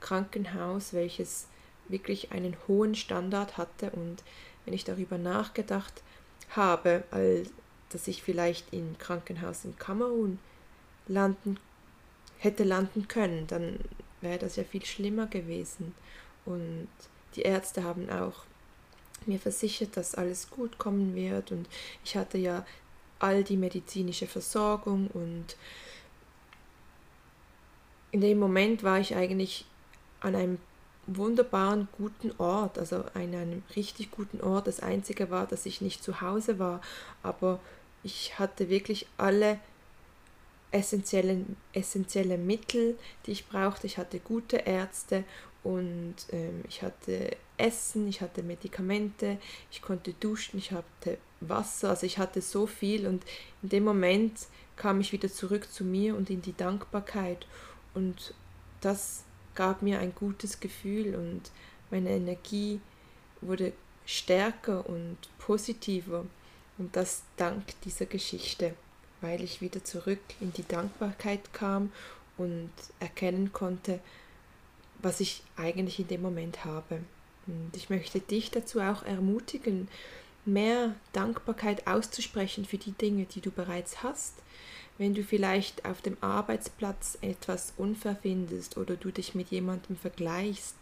Krankenhaus, 0.01 0.93
welches 0.93 1.47
wirklich 1.87 2.31
einen 2.31 2.55
hohen 2.67 2.95
Standard 2.95 3.57
hatte 3.57 3.89
und 3.91 4.23
wenn 4.65 4.73
ich 4.73 4.83
darüber 4.83 5.17
nachgedacht 5.17 6.03
habe, 6.49 7.03
als 7.11 7.49
dass 7.89 8.07
ich 8.07 8.23
vielleicht 8.23 8.73
im 8.73 8.97
Krankenhaus 8.97 9.65
in 9.65 9.77
Kamerun 9.77 10.39
landen 11.07 11.57
hätte 12.37 12.63
landen 12.63 13.07
können, 13.07 13.47
dann 13.47 13.79
wäre 14.21 14.39
das 14.39 14.55
ja 14.55 14.63
viel 14.63 14.85
schlimmer 14.85 15.27
gewesen. 15.27 15.95
Und 16.45 16.87
die 17.35 17.41
Ärzte 17.41 17.83
haben 17.83 18.09
auch 18.09 18.43
mir 19.25 19.39
versichert, 19.39 19.97
dass 19.97 20.15
alles 20.15 20.49
gut 20.49 20.77
kommen 20.77 21.15
wird. 21.15 21.51
Und 21.51 21.67
ich 22.03 22.15
hatte 22.15 22.37
ja 22.37 22.65
all 23.19 23.43
die 23.43 23.57
medizinische 23.57 24.27
Versorgung 24.27 25.07
und 25.07 25.55
in 28.11 28.21
dem 28.21 28.39
Moment 28.39 28.83
war 28.83 28.99
ich 28.99 29.15
eigentlich 29.15 29.65
an 30.21 30.35
einem 30.35 30.59
wunderbaren 31.07 31.87
guten 31.97 32.31
Ort, 32.37 32.77
also 32.77 32.97
an 33.13 33.33
einem 33.35 33.63
richtig 33.75 34.11
guten 34.11 34.41
Ort. 34.41 34.67
Das 34.67 34.79
Einzige 34.79 35.29
war, 35.29 35.45
dass 35.47 35.65
ich 35.65 35.81
nicht 35.81 36.03
zu 36.03 36.21
Hause 36.21 36.59
war, 36.59 36.81
aber 37.23 37.59
ich 38.03 38.39
hatte 38.39 38.69
wirklich 38.69 39.07
alle 39.17 39.59
essentiellen, 40.71 41.55
essentielle 41.73 42.37
Mittel, 42.37 42.97
die 43.25 43.31
ich 43.31 43.47
brauchte. 43.47 43.87
Ich 43.87 43.97
hatte 43.97 44.19
gute 44.19 44.57
Ärzte 44.57 45.23
und 45.63 46.15
ähm, 46.31 46.63
ich 46.67 46.81
hatte 46.81 47.35
Essen, 47.57 48.07
ich 48.07 48.21
hatte 48.21 48.43
Medikamente, 48.43 49.37
ich 49.71 49.81
konnte 49.81 50.13
duschen, 50.13 50.57
ich 50.57 50.71
hatte 50.71 51.17
Wasser, 51.39 51.89
also 51.89 52.05
ich 52.05 52.17
hatte 52.17 52.41
so 52.41 52.67
viel 52.67 53.07
und 53.07 53.23
in 53.63 53.69
dem 53.69 53.83
Moment 53.83 54.33
kam 54.75 54.99
ich 54.99 55.11
wieder 55.11 55.31
zurück 55.31 55.71
zu 55.71 55.83
mir 55.83 56.15
und 56.15 56.29
in 56.29 56.41
die 56.41 56.55
Dankbarkeit 56.55 57.47
und 57.93 58.33
das 58.81 59.23
gab 59.55 59.81
mir 59.81 59.99
ein 59.99 60.13
gutes 60.13 60.59
Gefühl 60.59 61.15
und 61.15 61.51
meine 61.91 62.11
Energie 62.11 62.79
wurde 63.41 63.73
stärker 64.05 64.87
und 64.87 65.17
positiver 65.39 66.25
und 66.77 66.95
das 66.95 67.23
dank 67.37 67.63
dieser 67.81 68.05
Geschichte, 68.05 68.75
weil 69.21 69.41
ich 69.41 69.61
wieder 69.61 69.83
zurück 69.83 70.19
in 70.41 70.53
die 70.53 70.67
Dankbarkeit 70.67 71.53
kam 71.53 71.91
und 72.37 72.71
erkennen 72.99 73.53
konnte, 73.53 73.99
was 75.01 75.19
ich 75.19 75.43
eigentlich 75.55 75.99
in 75.99 76.07
dem 76.07 76.21
Moment 76.21 76.65
habe. 76.65 76.99
Und 77.47 77.71
ich 77.75 77.89
möchte 77.89 78.19
dich 78.19 78.51
dazu 78.51 78.79
auch 78.79 79.03
ermutigen, 79.03 79.87
mehr 80.45 80.95
Dankbarkeit 81.13 81.87
auszusprechen 81.87 82.65
für 82.65 82.77
die 82.77 82.91
Dinge, 82.91 83.25
die 83.25 83.41
du 83.41 83.51
bereits 83.51 84.03
hast. 84.03 84.35
Wenn 84.97 85.13
du 85.13 85.23
vielleicht 85.23 85.85
auf 85.85 86.01
dem 86.01 86.17
Arbeitsplatz 86.21 87.17
etwas 87.21 87.73
unfair 87.77 88.17
findest 88.21 88.77
oder 88.77 88.95
du 88.95 89.11
dich 89.11 89.35
mit 89.35 89.49
jemandem 89.49 89.97
vergleichst 89.97 90.75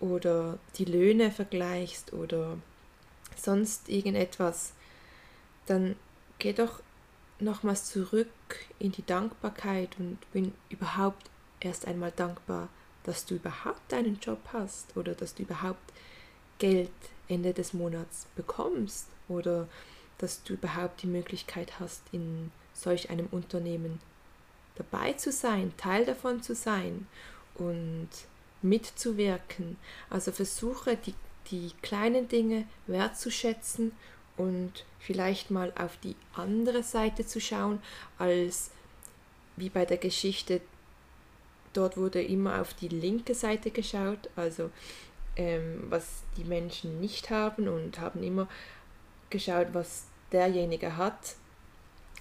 oder 0.00 0.58
die 0.76 0.84
Löhne 0.84 1.30
vergleichst 1.30 2.12
oder 2.12 2.58
sonst 3.36 3.88
irgendetwas, 3.88 4.72
dann 5.66 5.96
geh 6.38 6.52
doch 6.52 6.80
nochmals 7.40 7.86
zurück 7.86 8.28
in 8.78 8.92
die 8.92 9.06
Dankbarkeit 9.06 9.96
und 9.98 10.18
bin 10.32 10.52
überhaupt 10.68 11.30
erst 11.60 11.86
einmal 11.86 12.12
dankbar 12.14 12.68
dass 13.08 13.24
du 13.24 13.36
überhaupt 13.36 13.94
einen 13.94 14.18
Job 14.20 14.40
hast 14.52 14.94
oder 14.94 15.14
dass 15.14 15.34
du 15.34 15.42
überhaupt 15.42 15.92
Geld 16.58 16.90
Ende 17.26 17.54
des 17.54 17.72
Monats 17.72 18.26
bekommst 18.36 19.06
oder 19.28 19.66
dass 20.18 20.42
du 20.42 20.52
überhaupt 20.52 21.02
die 21.02 21.06
Möglichkeit 21.06 21.80
hast, 21.80 22.02
in 22.12 22.50
solch 22.78 23.10
einem 23.10 23.26
Unternehmen 23.30 24.00
dabei 24.76 25.12
zu 25.14 25.32
sein, 25.32 25.72
Teil 25.76 26.04
davon 26.04 26.42
zu 26.42 26.54
sein 26.54 27.06
und 27.54 28.08
mitzuwirken. 28.62 29.76
Also 30.10 30.32
versuche 30.32 30.96
die, 30.96 31.14
die 31.50 31.72
kleinen 31.82 32.28
Dinge 32.28 32.66
wertzuschätzen 32.86 33.92
und 34.36 34.84
vielleicht 34.98 35.50
mal 35.50 35.72
auf 35.76 35.96
die 35.98 36.16
andere 36.34 36.82
Seite 36.82 37.26
zu 37.26 37.40
schauen, 37.40 37.82
als 38.18 38.70
wie 39.56 39.68
bei 39.68 39.84
der 39.84 39.96
Geschichte 39.96 40.60
dort 41.72 41.96
wurde 41.96 42.22
immer 42.22 42.60
auf 42.60 42.74
die 42.74 42.88
linke 42.88 43.34
Seite 43.34 43.70
geschaut, 43.70 44.30
also 44.36 44.70
ähm, 45.36 45.86
was 45.88 46.22
die 46.36 46.44
Menschen 46.44 47.00
nicht 47.00 47.30
haben 47.30 47.68
und 47.68 48.00
haben 48.00 48.22
immer 48.22 48.48
geschaut, 49.30 49.68
was 49.72 50.06
derjenige 50.32 50.96
hat, 50.96 51.36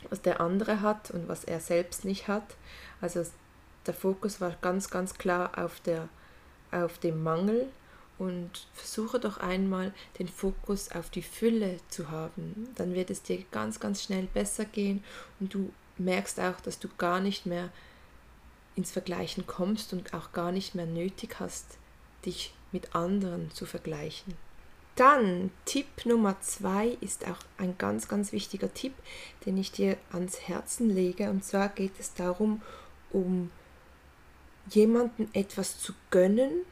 was 0.09 0.21
der 0.21 0.41
andere 0.41 0.81
hat 0.81 1.11
und 1.11 1.27
was 1.27 1.43
er 1.43 1.59
selbst 1.59 2.05
nicht 2.05 2.27
hat. 2.27 2.55
Also 3.01 3.23
der 3.85 3.93
Fokus 3.93 4.41
war 4.41 4.55
ganz, 4.61 4.89
ganz 4.89 5.15
klar 5.15 5.57
auf 5.57 5.79
der, 5.79 6.09
auf 6.71 6.97
dem 6.97 7.23
Mangel 7.23 7.67
und 8.17 8.67
versuche 8.73 9.19
doch 9.19 9.37
einmal 9.37 9.93
den 10.19 10.27
Fokus 10.27 10.91
auf 10.91 11.09
die 11.09 11.21
Fülle 11.21 11.77
zu 11.89 12.09
haben. 12.09 12.69
Dann 12.75 12.93
wird 12.93 13.09
es 13.09 13.21
dir 13.21 13.43
ganz, 13.51 13.79
ganz 13.79 14.03
schnell 14.03 14.27
besser 14.33 14.65
gehen 14.65 15.03
und 15.39 15.53
du 15.53 15.71
merkst 15.97 16.39
auch, 16.39 16.59
dass 16.61 16.79
du 16.79 16.89
gar 16.97 17.19
nicht 17.19 17.45
mehr 17.45 17.69
ins 18.75 18.91
Vergleichen 18.91 19.47
kommst 19.47 19.93
und 19.93 20.13
auch 20.13 20.31
gar 20.31 20.51
nicht 20.51 20.75
mehr 20.75 20.85
nötig 20.85 21.39
hast, 21.39 21.77
dich 22.25 22.53
mit 22.71 22.95
anderen 22.95 23.51
zu 23.51 23.65
vergleichen. 23.65 24.35
Dann 24.97 25.51
Tipp 25.65 26.05
Nummer 26.05 26.41
zwei 26.41 26.97
ist 27.01 27.27
auch 27.27 27.37
ein 27.59 27.77
ganz, 27.77 28.07
ganz 28.07 28.31
wichtiger 28.31 28.73
Tipp, 28.73 28.93
den 29.45 29.55
ich 29.57 29.71
dir 29.71 29.95
ans 30.11 30.47
Herzen 30.47 30.89
lege. 30.89 31.29
Und 31.29 31.45
zwar 31.45 31.69
geht 31.69 31.91
es 31.99 32.15
darum, 32.15 32.63
um 33.11 33.51
jemanden 34.71 35.29
etwas 35.33 35.79
zu 35.79 35.93
gönnen 36.09 36.63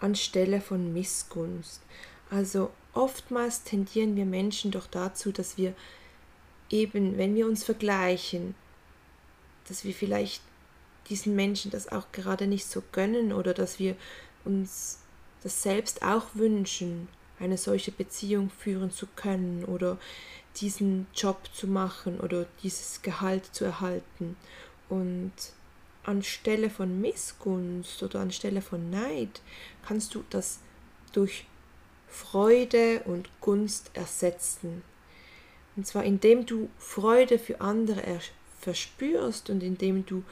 anstelle 0.00 0.60
von 0.60 0.92
Missgunst. 0.92 1.82
Also 2.30 2.70
oftmals 2.92 3.64
tendieren 3.64 4.14
wir 4.14 4.24
Menschen 4.24 4.70
doch 4.70 4.86
dazu, 4.86 5.32
dass 5.32 5.58
wir 5.58 5.74
eben, 6.70 7.18
wenn 7.18 7.34
wir 7.34 7.46
uns 7.46 7.64
vergleichen, 7.64 8.54
dass 9.66 9.84
wir 9.84 9.94
vielleicht 9.94 10.42
diesen 11.08 11.34
Menschen 11.34 11.72
das 11.72 11.90
auch 11.90 12.12
gerade 12.12 12.46
nicht 12.46 12.66
so 12.66 12.84
gönnen 12.92 13.32
oder 13.32 13.52
dass 13.52 13.80
wir 13.80 13.96
uns 14.44 15.00
das 15.42 15.62
selbst 15.62 16.02
auch 16.02 16.26
wünschen, 16.34 17.08
eine 17.38 17.58
solche 17.58 17.92
Beziehung 17.92 18.50
führen 18.50 18.90
zu 18.90 19.06
können 19.16 19.64
oder 19.64 19.98
diesen 20.56 21.06
Job 21.14 21.48
zu 21.52 21.66
machen 21.66 22.20
oder 22.20 22.46
dieses 22.62 23.02
Gehalt 23.02 23.46
zu 23.46 23.64
erhalten. 23.64 24.36
Und 24.88 25.32
anstelle 26.04 26.70
von 26.70 27.00
Missgunst 27.00 28.02
oder 28.02 28.20
anstelle 28.20 28.62
von 28.62 28.90
Neid 28.90 29.40
kannst 29.86 30.14
du 30.14 30.24
das 30.30 30.60
durch 31.12 31.46
Freude 32.08 33.00
und 33.06 33.28
Gunst 33.40 33.90
ersetzen. 33.94 34.82
Und 35.76 35.86
zwar 35.86 36.04
indem 36.04 36.46
du 36.46 36.68
Freude 36.78 37.38
für 37.38 37.60
andere 37.60 38.20
verspürst 38.60 39.50
und 39.50 39.62
indem 39.62 40.06
du 40.06 40.22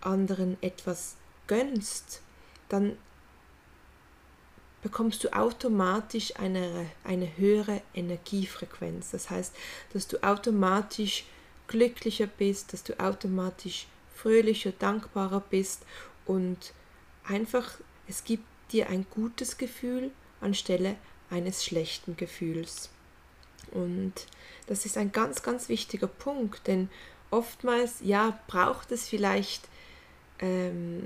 anderen 0.00 0.56
etwas 0.60 1.16
gönnst, 1.46 2.22
dann 2.68 2.96
bekommst 4.82 5.22
du 5.24 5.32
automatisch 5.32 6.36
eine, 6.36 6.86
eine 7.04 7.36
höhere 7.36 7.82
Energiefrequenz. 7.94 9.12
Das 9.12 9.30
heißt, 9.30 9.54
dass 9.92 10.08
du 10.08 10.22
automatisch 10.22 11.24
glücklicher 11.68 12.26
bist, 12.26 12.72
dass 12.72 12.82
du 12.82 12.98
automatisch 12.98 13.86
fröhlicher, 14.14 14.72
dankbarer 14.72 15.40
bist 15.40 15.84
und 16.26 16.74
einfach, 17.24 17.70
es 18.08 18.24
gibt 18.24 18.44
dir 18.72 18.88
ein 18.88 19.06
gutes 19.10 19.56
Gefühl 19.56 20.10
anstelle 20.40 20.96
eines 21.30 21.64
schlechten 21.64 22.16
Gefühls. 22.16 22.90
Und 23.70 24.12
das 24.66 24.84
ist 24.84 24.98
ein 24.98 25.12
ganz, 25.12 25.42
ganz 25.42 25.68
wichtiger 25.68 26.08
Punkt, 26.08 26.66
denn 26.66 26.90
oftmals, 27.30 27.96
ja, 28.02 28.38
braucht 28.48 28.92
es 28.92 29.08
vielleicht 29.08 29.68
ähm, 30.40 31.04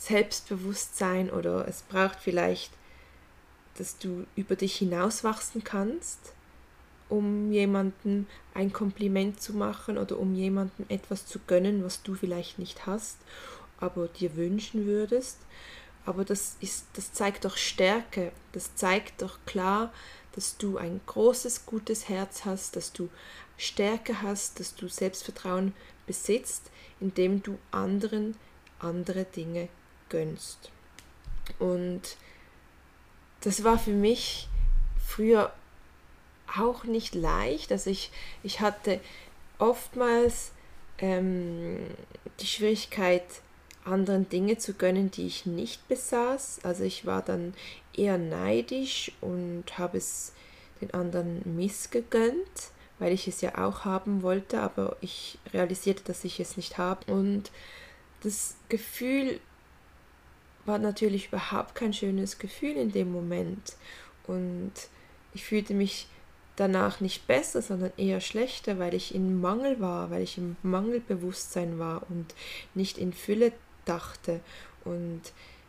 Selbstbewusstsein 0.00 1.30
oder 1.30 1.68
es 1.68 1.82
braucht 1.82 2.20
vielleicht, 2.20 2.72
dass 3.76 3.98
du 3.98 4.26
über 4.34 4.56
dich 4.56 4.76
hinauswachsen 4.76 5.62
kannst, 5.62 6.32
um 7.10 7.52
jemandem 7.52 8.26
ein 8.54 8.72
Kompliment 8.72 9.42
zu 9.42 9.52
machen 9.52 9.98
oder 9.98 10.18
um 10.18 10.34
jemandem 10.34 10.86
etwas 10.88 11.26
zu 11.26 11.38
gönnen, 11.46 11.84
was 11.84 12.02
du 12.02 12.14
vielleicht 12.14 12.58
nicht 12.58 12.86
hast, 12.86 13.18
aber 13.78 14.08
dir 14.08 14.36
wünschen 14.36 14.86
würdest. 14.86 15.36
Aber 16.06 16.24
das 16.24 16.56
ist, 16.60 16.86
das 16.94 17.12
zeigt 17.12 17.44
doch 17.44 17.58
Stärke, 17.58 18.32
das 18.52 18.74
zeigt 18.74 19.20
doch 19.20 19.38
klar, 19.44 19.92
dass 20.32 20.56
du 20.56 20.78
ein 20.78 21.02
großes, 21.04 21.66
gutes 21.66 22.08
Herz 22.08 22.46
hast, 22.46 22.74
dass 22.74 22.94
du 22.94 23.10
Stärke 23.58 24.22
hast, 24.22 24.60
dass 24.60 24.74
du 24.74 24.88
Selbstvertrauen 24.88 25.74
besitzt, 26.06 26.70
indem 27.00 27.42
du 27.42 27.58
anderen 27.70 28.34
andere 28.78 29.24
Dinge 29.24 29.68
gönnst. 30.10 30.70
Und 31.58 32.16
das 33.40 33.64
war 33.64 33.78
für 33.78 33.92
mich 33.92 34.48
früher 35.04 35.52
auch 36.56 36.84
nicht 36.84 37.14
leicht. 37.14 37.72
Also 37.72 37.90
ich, 37.90 38.10
ich 38.42 38.60
hatte 38.60 39.00
oftmals 39.58 40.52
ähm, 40.98 41.78
die 42.40 42.46
Schwierigkeit, 42.46 43.24
anderen 43.84 44.28
Dinge 44.28 44.58
zu 44.58 44.74
gönnen, 44.74 45.10
die 45.10 45.26
ich 45.26 45.46
nicht 45.46 45.88
besaß. 45.88 46.60
Also 46.64 46.84
ich 46.84 47.06
war 47.06 47.22
dann 47.22 47.54
eher 47.94 48.18
neidisch 48.18 49.12
und 49.20 49.64
habe 49.78 49.98
es 49.98 50.32
den 50.80 50.92
anderen 50.92 51.56
missgegönnt, 51.56 52.70
weil 52.98 53.12
ich 53.12 53.26
es 53.26 53.40
ja 53.40 53.56
auch 53.58 53.84
haben 53.84 54.22
wollte, 54.22 54.60
aber 54.60 54.96
ich 55.00 55.38
realisierte, 55.52 56.04
dass 56.04 56.24
ich 56.24 56.40
es 56.40 56.56
nicht 56.56 56.76
habe. 56.78 57.10
Und 57.10 57.50
das 58.22 58.56
Gefühl 58.68 59.40
war 60.70 60.78
natürlich 60.78 61.28
überhaupt 61.28 61.74
kein 61.74 61.92
schönes 61.92 62.38
Gefühl 62.38 62.76
in 62.76 62.92
dem 62.92 63.10
Moment. 63.10 63.74
Und 64.26 64.72
ich 65.34 65.44
fühlte 65.44 65.74
mich 65.74 66.06
danach 66.54 67.00
nicht 67.00 67.26
besser, 67.26 67.60
sondern 67.60 67.92
eher 67.96 68.20
schlechter, 68.20 68.78
weil 68.78 68.94
ich 68.94 69.14
in 69.14 69.40
Mangel 69.40 69.80
war, 69.80 70.10
weil 70.10 70.22
ich 70.22 70.38
im 70.38 70.56
Mangelbewusstsein 70.62 71.78
war 71.78 72.02
und 72.08 72.34
nicht 72.74 72.98
in 72.98 73.12
Fülle 73.12 73.52
dachte. 73.84 74.40
Und 74.84 75.22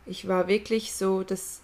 ich 0.06 0.28
war 0.28 0.46
wirklich 0.46 0.94
so, 0.94 1.24
dass, 1.24 1.62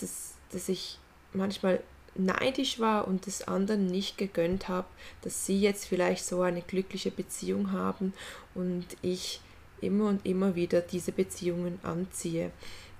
dass, 0.00 0.34
dass 0.50 0.70
ich 0.70 0.98
manchmal 1.34 1.82
neidisch 2.14 2.80
war 2.80 3.06
und 3.06 3.26
es 3.26 3.46
anderen 3.48 3.86
nicht 3.86 4.16
gegönnt 4.16 4.68
habe, 4.68 4.86
dass 5.22 5.44
sie 5.44 5.60
jetzt 5.60 5.86
vielleicht 5.86 6.24
so 6.24 6.40
eine 6.40 6.62
glückliche 6.62 7.10
Beziehung 7.10 7.72
haben 7.72 8.12
und 8.54 8.86
ich 9.02 9.40
immer 9.82 10.08
und 10.08 10.24
immer 10.26 10.54
wieder 10.54 10.80
diese 10.80 11.12
Beziehungen 11.12 11.78
anziehe. 11.82 12.50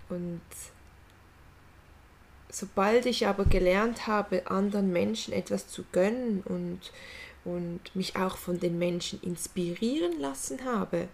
Und 0.09 0.41
sobald 2.51 3.07
ich 3.07 3.27
aber 3.27 3.45
gelernt 3.45 4.07
habe, 4.07 4.51
anderen 4.51 4.93
Menschen 4.93 5.33
etwas 5.33 5.69
zu 5.69 5.85
gönnen 5.93 6.43
und, 6.45 6.81
und 7.45 7.81
mich 7.95 8.17
auch 8.17 8.37
von 8.37 8.61
den 8.61 8.79
Menschen 8.79 9.21
inspirieren 9.23 10.21
lassen 10.21 10.65
habe, 10.65 11.09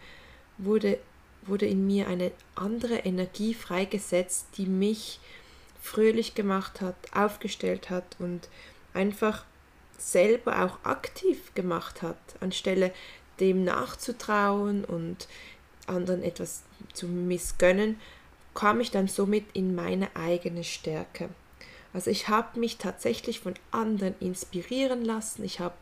wurde, 0.58 0.98
wurde 1.46 1.66
in 1.66 1.86
mir 1.86 2.08
eine 2.08 2.32
andere 2.54 2.96
Energie 2.98 3.54
freigesetzt, 3.54 4.48
die 4.56 4.66
mich 4.66 5.20
fröhlich 5.80 6.34
gemacht 6.34 6.80
hat, 6.80 6.96
aufgestellt 7.14 7.88
hat 7.88 8.16
und 8.18 8.48
einfach 8.92 9.44
selber 9.96 10.64
auch 10.64 10.84
aktiv 10.84 11.54
gemacht 11.54 12.02
hat, 12.02 12.18
anstelle 12.40 12.92
dem 13.40 13.64
nachzutrauen 13.64 14.84
und 14.84 15.28
anderen 15.88 16.22
etwas 16.22 16.62
zu 16.92 17.06
missgönnen, 17.06 17.98
kam 18.54 18.80
ich 18.80 18.90
dann 18.90 19.08
somit 19.08 19.44
in 19.52 19.74
meine 19.74 20.14
eigene 20.16 20.64
Stärke. 20.64 21.28
Also 21.92 22.10
ich 22.10 22.28
habe 22.28 22.58
mich 22.60 22.76
tatsächlich 22.76 23.40
von 23.40 23.54
anderen 23.70 24.14
inspirieren 24.20 25.04
lassen. 25.04 25.44
Ich 25.44 25.60
habe 25.60 25.74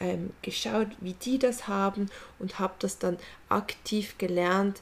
ähm, 0.00 0.30
geschaut, 0.42 0.88
wie 1.00 1.14
die 1.14 1.38
das 1.38 1.68
haben 1.68 2.10
und 2.38 2.58
habe 2.58 2.74
das 2.78 2.98
dann 2.98 3.18
aktiv 3.48 4.16
gelernt, 4.18 4.80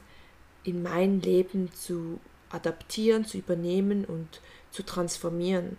in 0.63 0.83
mein 0.83 1.21
Leben 1.21 1.71
zu 1.73 2.19
adaptieren, 2.49 3.25
zu 3.25 3.37
übernehmen 3.37 4.05
und 4.05 4.41
zu 4.71 4.83
transformieren. 4.83 5.77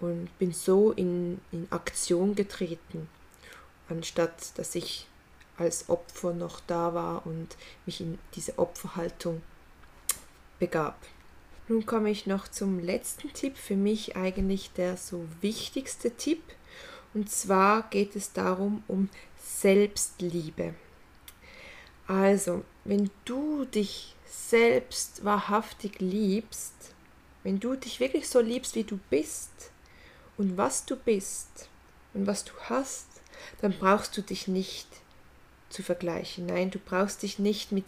Und 0.00 0.28
bin 0.38 0.52
so 0.52 0.92
in, 0.92 1.40
in 1.52 1.66
Aktion 1.70 2.34
getreten, 2.34 3.08
anstatt 3.88 4.58
dass 4.58 4.74
ich 4.74 5.06
als 5.56 5.88
Opfer 5.88 6.32
noch 6.32 6.60
da 6.66 6.94
war 6.94 7.26
und 7.26 7.56
mich 7.86 8.00
in 8.00 8.18
diese 8.34 8.58
Opferhaltung 8.58 9.42
begab. 10.58 10.98
Nun 11.68 11.86
komme 11.86 12.10
ich 12.10 12.26
noch 12.26 12.48
zum 12.48 12.78
letzten 12.78 13.32
Tipp, 13.32 13.56
für 13.56 13.76
mich 13.76 14.16
eigentlich 14.16 14.72
der 14.72 14.96
so 14.96 15.26
wichtigste 15.40 16.10
Tipp. 16.10 16.42
Und 17.14 17.30
zwar 17.30 17.84
geht 17.90 18.16
es 18.16 18.32
darum, 18.32 18.82
um 18.86 19.08
Selbstliebe. 19.38 20.74
Also, 22.06 22.64
wenn 22.84 23.10
du 23.24 23.64
dich 23.64 24.14
selbst 24.26 25.24
wahrhaftig 25.24 26.00
liebst, 26.00 26.74
wenn 27.44 27.60
du 27.60 27.76
dich 27.76 28.00
wirklich 28.00 28.28
so 28.28 28.40
liebst, 28.40 28.74
wie 28.74 28.84
du 28.84 28.98
bist 29.08 29.70
und 30.36 30.56
was 30.58 30.84
du 30.84 30.96
bist 30.96 31.68
und 32.12 32.26
was 32.26 32.44
du 32.44 32.52
hast, 32.68 33.06
dann 33.60 33.72
brauchst 33.78 34.16
du 34.16 34.22
dich 34.22 34.48
nicht 34.48 34.88
zu 35.74 35.82
vergleichen. 35.82 36.46
Nein, 36.46 36.70
du 36.70 36.78
brauchst 36.78 37.22
dich 37.22 37.38
nicht 37.38 37.72
mit 37.72 37.84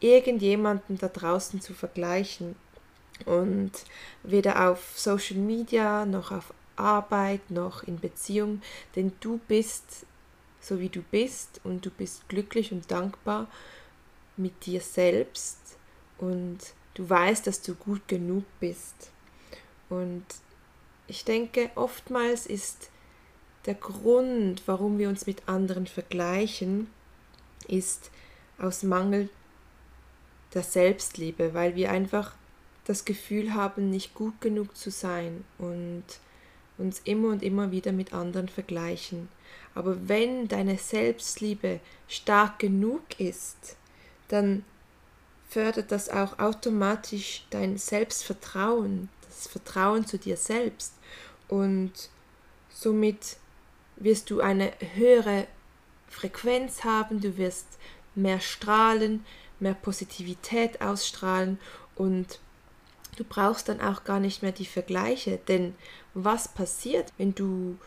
irgendjemanden 0.00 0.98
da 0.98 1.08
draußen 1.08 1.60
zu 1.60 1.72
vergleichen. 1.72 2.56
Und 3.24 3.72
weder 4.22 4.68
auf 4.68 4.98
Social 4.98 5.38
Media 5.38 6.04
noch 6.04 6.30
auf 6.30 6.52
Arbeit 6.76 7.50
noch 7.50 7.82
in 7.82 7.98
Beziehung, 7.98 8.62
denn 8.94 9.12
du 9.20 9.40
bist 9.48 10.06
so 10.60 10.80
wie 10.80 10.88
du 10.88 11.02
bist 11.02 11.60
und 11.64 11.86
du 11.86 11.90
bist 11.90 12.28
glücklich 12.28 12.72
und 12.72 12.90
dankbar 12.90 13.46
mit 14.36 14.66
dir 14.66 14.80
selbst 14.80 15.58
und 16.18 16.58
du 16.94 17.08
weißt, 17.08 17.46
dass 17.46 17.62
du 17.62 17.74
gut 17.74 18.06
genug 18.08 18.44
bist. 18.60 19.10
Und 19.88 20.24
ich 21.06 21.24
denke, 21.24 21.70
oftmals 21.74 22.46
ist 22.46 22.90
der 23.66 23.74
Grund, 23.74 24.62
warum 24.66 24.98
wir 24.98 25.08
uns 25.08 25.26
mit 25.26 25.48
anderen 25.48 25.86
vergleichen, 25.86 26.88
ist 27.68 28.10
aus 28.58 28.82
Mangel 28.82 29.28
der 30.54 30.62
Selbstliebe, 30.62 31.54
weil 31.54 31.76
wir 31.76 31.90
einfach 31.90 32.34
das 32.84 33.04
Gefühl 33.04 33.54
haben, 33.54 33.90
nicht 33.90 34.14
gut 34.14 34.40
genug 34.40 34.76
zu 34.76 34.90
sein 34.90 35.44
und 35.58 36.04
uns 36.78 37.00
immer 37.04 37.28
und 37.28 37.42
immer 37.42 37.70
wieder 37.70 37.92
mit 37.92 38.12
anderen 38.12 38.48
vergleichen. 38.48 39.28
Aber 39.74 40.08
wenn 40.08 40.48
deine 40.48 40.78
Selbstliebe 40.78 41.80
stark 42.08 42.58
genug 42.58 43.02
ist, 43.20 43.76
dann 44.28 44.64
fördert 45.48 45.92
das 45.92 46.08
auch 46.08 46.38
automatisch 46.38 47.46
dein 47.50 47.78
Selbstvertrauen, 47.78 49.08
das 49.26 49.46
Vertrauen 49.46 50.06
zu 50.06 50.18
dir 50.18 50.36
selbst 50.36 50.94
und 51.48 51.92
somit 52.70 53.36
wirst 53.96 54.30
du 54.30 54.40
eine 54.40 54.72
höhere 54.94 55.46
Frequenz 56.08 56.84
haben, 56.84 57.20
du 57.20 57.36
wirst 57.36 57.66
mehr 58.14 58.40
strahlen, 58.40 59.24
mehr 59.60 59.74
Positivität 59.74 60.80
ausstrahlen 60.80 61.58
und 61.94 62.40
du 63.16 63.24
brauchst 63.24 63.68
dann 63.68 63.80
auch 63.80 64.04
gar 64.04 64.20
nicht 64.20 64.42
mehr 64.42 64.52
die 64.52 64.66
Vergleiche, 64.66 65.38
denn 65.48 65.74
was 66.14 66.48
passiert, 66.48 67.12
wenn 67.18 67.34
du 67.34 67.78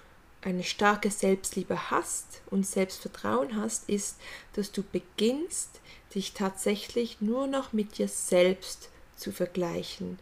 eine 0.41 0.63
starke 0.63 1.11
Selbstliebe 1.11 1.91
hast 1.91 2.41
und 2.49 2.65
Selbstvertrauen 2.65 3.55
hast, 3.55 3.87
ist, 3.89 4.17
dass 4.53 4.71
du 4.71 4.83
beginnst, 4.83 5.79
dich 6.15 6.33
tatsächlich 6.33 7.21
nur 7.21 7.47
noch 7.47 7.73
mit 7.73 7.97
dir 7.97 8.07
selbst 8.07 8.89
zu 9.15 9.31
vergleichen. 9.31 10.19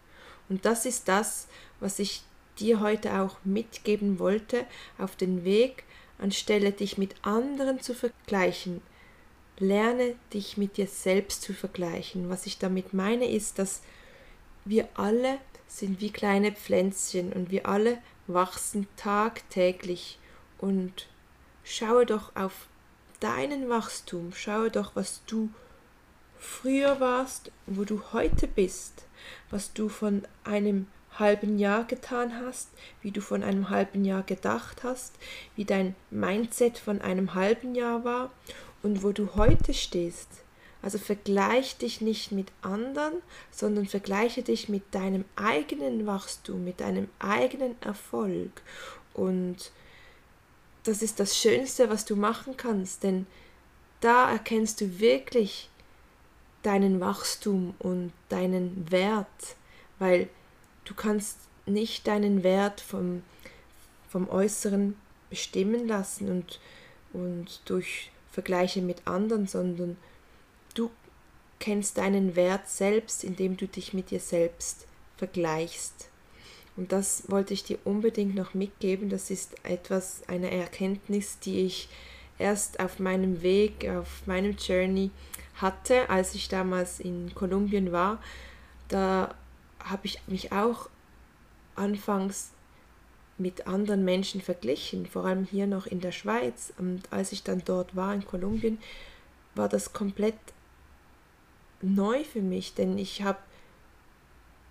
Und 0.50 0.66
das 0.66 0.86
ist 0.86 1.08
das, 1.08 1.48
was 1.80 2.00
ich 2.00 2.24
dir 2.60 2.82
heute 2.82 3.22
auch 3.22 3.38
mitgeben 3.44 4.20
wollte 4.20 4.66
auf 4.98 5.16
den 5.16 5.44
Weg, 5.44 5.84
anstelle 6.20 6.72
dich 6.72 6.98
mit 6.98 7.16
anderen 7.24 7.82
zu 7.82 7.94
vergleichen. 7.94 8.82
Lerne 9.58 10.16
dich 10.34 10.58
mit 10.58 10.78
dir 10.78 10.88
selbst 10.88 11.42
zu 11.42 11.54
vergleichen. 11.54 12.30
Was 12.30 12.46
ich 12.46 12.60
damit 12.60 12.94
meine, 12.94 13.30
ist, 13.30 13.60
dass 13.60 13.82
wir 14.66 14.88
alle 14.96 15.40
sind 15.68 16.02
wie 16.02 16.12
kleine 16.12 16.52
Pflänzchen 16.52 17.34
und 17.34 17.52
wir 17.52 17.68
alle 17.68 17.98
wachsen 18.28 18.88
tagtäglich. 18.96 20.20
Und 20.58 21.08
schaue 21.64 22.06
doch 22.06 22.36
auf 22.36 22.68
deinen 23.20 23.70
Wachstum, 23.70 24.34
schaue 24.34 24.72
doch, 24.72 24.96
was 24.96 25.22
du 25.26 25.50
früher 26.38 27.00
warst, 27.00 27.52
wo 27.66 27.84
du 27.84 28.02
heute 28.14 28.48
bist, 28.48 29.06
was 29.50 29.74
du 29.74 29.90
von 29.90 30.24
einem 30.44 30.88
halben 31.18 31.60
Jahr 31.60 31.86
getan 31.86 32.40
hast, 32.40 32.70
wie 33.02 33.12
du 33.12 33.22
von 33.22 33.44
einem 33.44 33.70
halben 33.70 34.06
Jahr 34.06 34.24
gedacht 34.24 34.84
hast, 34.84 35.16
wie 35.56 35.66
dein 35.66 35.96
Mindset 36.10 36.78
von 36.78 37.02
einem 37.02 37.34
halben 37.34 37.76
Jahr 37.76 38.04
war 38.04 38.32
und 38.84 39.04
wo 39.04 39.12
du 39.12 39.36
heute 39.36 39.74
stehst. 39.74 40.30
Also 40.82 40.98
vergleich 40.98 41.78
dich 41.78 42.00
nicht 42.00 42.32
mit 42.32 42.48
anderen, 42.62 43.16
sondern 43.52 43.86
vergleiche 43.86 44.44
dich 44.44 44.70
mit 44.70 44.96
deinem 44.96 45.26
eigenen 45.36 46.06
Wachstum, 46.06 46.64
mit 46.64 46.80
deinem 46.80 47.10
eigenen 47.20 47.76
Erfolg. 47.82 48.62
Und 49.14 49.72
das 50.84 51.02
ist 51.02 51.20
das 51.20 51.38
Schönste, 51.38 51.90
was 51.90 52.06
du 52.06 52.16
machen 52.16 52.56
kannst, 52.56 53.04
denn 53.04 53.28
da 54.00 54.32
erkennst 54.32 54.80
du 54.80 55.00
wirklich 55.00 55.70
deinen 56.64 57.02
Wachstum 57.02 57.74
und 57.80 58.14
deinen 58.30 58.90
Wert, 58.90 59.28
weil 59.98 60.30
du 60.90 60.96
kannst 60.96 61.38
nicht 61.68 62.08
deinen 62.08 62.44
Wert 62.44 62.82
vom, 62.82 63.22
vom 64.10 64.28
Äußeren 64.28 64.96
bestimmen 65.30 65.88
lassen 65.88 66.30
und, 66.30 66.60
und 67.14 67.62
durch 67.66 68.12
Vergleiche 68.32 68.82
mit 68.82 69.08
anderen, 69.08 69.48
sondern 69.48 69.98
du 70.74 70.90
kennst 71.60 72.00
deinen 72.00 72.36
Wert 72.36 72.68
selbst, 72.68 73.24
indem 73.24 73.56
du 73.56 73.68
dich 73.68 73.94
mit 73.94 74.10
dir 74.10 74.20
selbst 74.20 74.88
vergleichst. 75.18 76.10
Und 76.76 76.92
das 76.92 77.30
wollte 77.30 77.54
ich 77.54 77.64
dir 77.64 77.78
unbedingt 77.84 78.36
noch 78.36 78.54
mitgeben. 78.54 79.10
Das 79.10 79.30
ist 79.30 79.64
etwas, 79.64 80.24
eine 80.28 80.50
Erkenntnis, 80.50 81.38
die 81.40 81.66
ich 81.66 81.90
erst 82.40 82.80
auf 82.80 83.00
meinem 83.00 83.44
Weg, 83.44 83.88
auf 83.90 84.26
meinem 84.26 84.56
Journey 84.56 85.12
hatte, 85.56 86.10
als 86.10 86.34
ich 86.34 86.48
damals 86.48 87.00
in 87.00 87.36
Kolumbien 87.36 87.92
war. 87.92 88.24
Da 88.88 89.36
habe 89.84 90.06
ich 90.06 90.20
mich 90.28 90.52
auch 90.52 90.90
anfangs 91.76 92.52
mit 93.38 93.68
anderen 93.68 94.04
Menschen 94.04 94.42
verglichen, 94.42 95.06
vor 95.06 95.26
allem 95.26 95.46
hier 95.46 95.66
noch 95.66 95.88
in 95.88 96.02
der 96.02 96.12
Schweiz. 96.12 96.74
Und 96.78 97.12
als 97.12 97.32
ich 97.32 97.44
dann 97.44 97.64
dort 97.64 97.96
war 97.96 98.14
in 98.14 98.26
Kolumbien, 98.26 98.80
war 99.56 99.70
das 99.70 99.94
komplett 99.94 100.36
neu 101.82 102.24
für 102.24 102.42
mich, 102.42 102.74
denn 102.74 102.98
ich 102.98 103.22
habe 103.24 103.40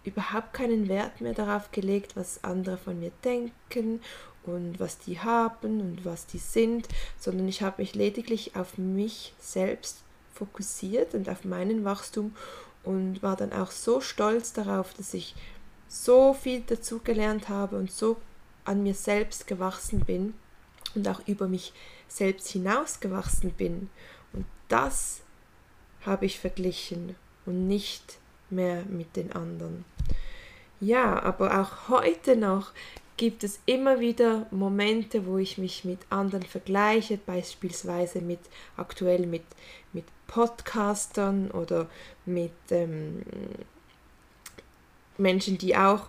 überhaupt 0.05 0.53
keinen 0.53 0.89
Wert 0.89 1.21
mehr 1.21 1.35
darauf 1.35 1.71
gelegt, 1.71 2.17
was 2.17 2.45
andere 2.45 2.77
von 2.77 2.99
mir 2.99 3.13
denken 3.25 4.01
und 4.45 4.79
was 4.79 4.99
die 4.99 5.19
haben 5.19 5.81
und 5.81 6.05
was 6.05 6.27
die 6.27 6.39
sind, 6.39 6.89
sondern 7.19 7.49
ich 7.49 7.63
habe 7.63 7.83
mich 7.83 7.95
lediglich 7.95 8.57
auf 8.57 8.79
mich 8.79 9.35
selbst 9.39 10.03
fokussiert 10.33 11.15
und 11.15 11.29
auf 11.29 11.45
meinen 11.45 11.85
Wachstum 11.85 12.35
und 12.89 13.23
war 13.23 13.37
dann 13.37 13.53
auch 13.53 13.71
so 13.71 14.01
stolz 14.01 14.55
darauf, 14.55 14.95
dass 14.95 15.13
ich 15.13 15.35
so 15.89 16.33
viel 16.33 16.63
dazugelernt 16.63 17.51
habe 17.51 17.77
und 17.77 17.93
so 17.93 18.17
an 18.65 18.83
mir 18.83 18.95
selbst 18.95 19.47
gewachsen 19.47 20.01
bin 20.01 20.33
und 20.95 21.07
auch 21.07 21.21
über 21.27 21.49
mich 21.49 21.75
selbst 22.09 22.49
hinaus 22.49 23.01
gewachsen 23.01 23.51
bin. 23.51 23.91
Und 24.33 24.47
das 24.69 25.21
habe 26.07 26.25
ich 26.25 26.41
verglichen 26.41 27.15
und 27.45 27.69
nicht 27.69 28.19
mehr 28.49 28.85
mit 28.85 29.17
den 29.17 29.33
anderen. 29.33 29.85
Ja, 30.81 31.23
aber 31.23 31.61
auch 31.61 31.91
heute 31.91 32.37
noch 32.37 32.73
gibt 33.19 33.45
es 33.45 33.61
immer 33.67 34.01
wieder 34.01 34.47
Momente, 34.51 35.27
wo 35.27 35.37
ich 35.37 35.59
mich 35.59 35.85
mit 35.85 35.99
anderen 36.09 36.45
vergleiche, 36.45 37.19
beispielsweise 37.19 38.23
mit 38.23 38.41
aktuell 38.79 39.27
mit, 39.27 39.45
mit 39.93 40.05
Podcastern 40.29 41.51
oder 41.51 41.89
mit 42.25 42.53
ähm, 42.71 43.25
Menschen, 45.17 45.59
die 45.59 45.77
auch 45.77 46.07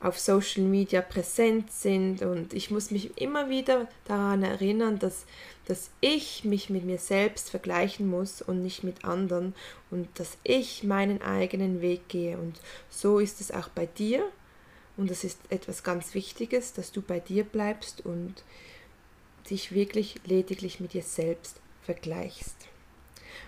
auf 0.00 0.18
Social 0.18 0.64
Media 0.64 1.00
präsent 1.00 1.72
sind. 1.72 2.22
Und 2.22 2.54
ich 2.54 2.70
muss 2.70 2.90
mich 2.90 3.20
immer 3.20 3.48
wieder 3.48 3.88
daran 4.04 4.42
erinnern, 4.42 4.98
dass, 4.98 5.26
dass 5.66 5.90
ich 6.00 6.44
mich 6.44 6.70
mit 6.70 6.84
mir 6.84 6.98
selbst 6.98 7.50
vergleichen 7.50 8.08
muss 8.08 8.42
und 8.42 8.62
nicht 8.62 8.84
mit 8.84 9.04
anderen 9.04 9.54
und 9.90 10.08
dass 10.18 10.36
ich 10.44 10.82
meinen 10.82 11.22
eigenen 11.22 11.80
Weg 11.80 12.08
gehe. 12.08 12.36
Und 12.38 12.60
so 12.90 13.18
ist 13.18 13.40
es 13.40 13.50
auch 13.50 13.68
bei 13.68 13.86
dir. 13.86 14.28
Und 14.96 15.10
das 15.10 15.24
ist 15.24 15.38
etwas 15.48 15.82
ganz 15.82 16.14
Wichtiges, 16.14 16.72
dass 16.72 16.92
du 16.92 17.00
bei 17.00 17.18
dir 17.18 17.44
bleibst 17.44 18.04
und 18.04 18.44
dich 19.48 19.72
wirklich 19.72 20.16
lediglich 20.26 20.80
mit 20.80 20.92
dir 20.92 21.02
selbst 21.02 21.60
vergleichst. 21.82 22.71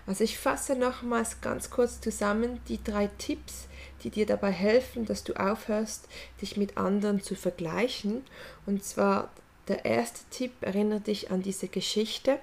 Also 0.06 0.24
ich 0.24 0.38
fasse 0.38 0.76
nochmals 0.76 1.40
ganz 1.40 1.70
kurz 1.70 2.00
zusammen 2.00 2.60
die 2.68 2.82
drei 2.82 3.08
Tipps, 3.18 3.68
die 4.02 4.10
dir 4.10 4.26
dabei 4.26 4.50
helfen, 4.50 5.06
dass 5.06 5.24
du 5.24 5.34
aufhörst, 5.34 6.08
dich 6.42 6.56
mit 6.56 6.76
anderen 6.76 7.22
zu 7.22 7.34
vergleichen. 7.34 8.24
Und 8.66 8.84
zwar 8.84 9.30
der 9.68 9.84
erste 9.84 10.20
Tipp, 10.30 10.52
erinnere 10.60 11.00
dich 11.00 11.30
an 11.30 11.42
diese 11.42 11.68
Geschichte 11.68 12.38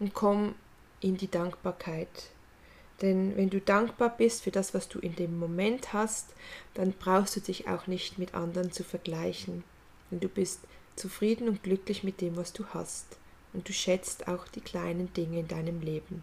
und 0.00 0.14
komm 0.14 0.54
in 1.00 1.16
die 1.16 1.30
Dankbarkeit. 1.30 2.08
Denn 3.02 3.36
wenn 3.36 3.50
du 3.50 3.60
dankbar 3.60 4.16
bist 4.16 4.42
für 4.42 4.50
das, 4.50 4.72
was 4.72 4.88
du 4.88 4.98
in 4.98 5.14
dem 5.16 5.38
Moment 5.38 5.92
hast, 5.92 6.30
dann 6.74 6.92
brauchst 6.92 7.36
du 7.36 7.40
dich 7.40 7.68
auch 7.68 7.86
nicht 7.86 8.18
mit 8.18 8.34
anderen 8.34 8.72
zu 8.72 8.84
vergleichen. 8.84 9.64
Denn 10.10 10.20
du 10.20 10.28
bist 10.28 10.60
zufrieden 10.96 11.48
und 11.48 11.62
glücklich 11.62 12.04
mit 12.04 12.20
dem, 12.20 12.36
was 12.36 12.52
du 12.52 12.64
hast. 12.72 13.18
Und 13.52 13.68
du 13.68 13.72
schätzt 13.72 14.28
auch 14.28 14.48
die 14.48 14.60
kleinen 14.60 15.12
Dinge 15.12 15.40
in 15.40 15.48
deinem 15.48 15.80
Leben. 15.80 16.22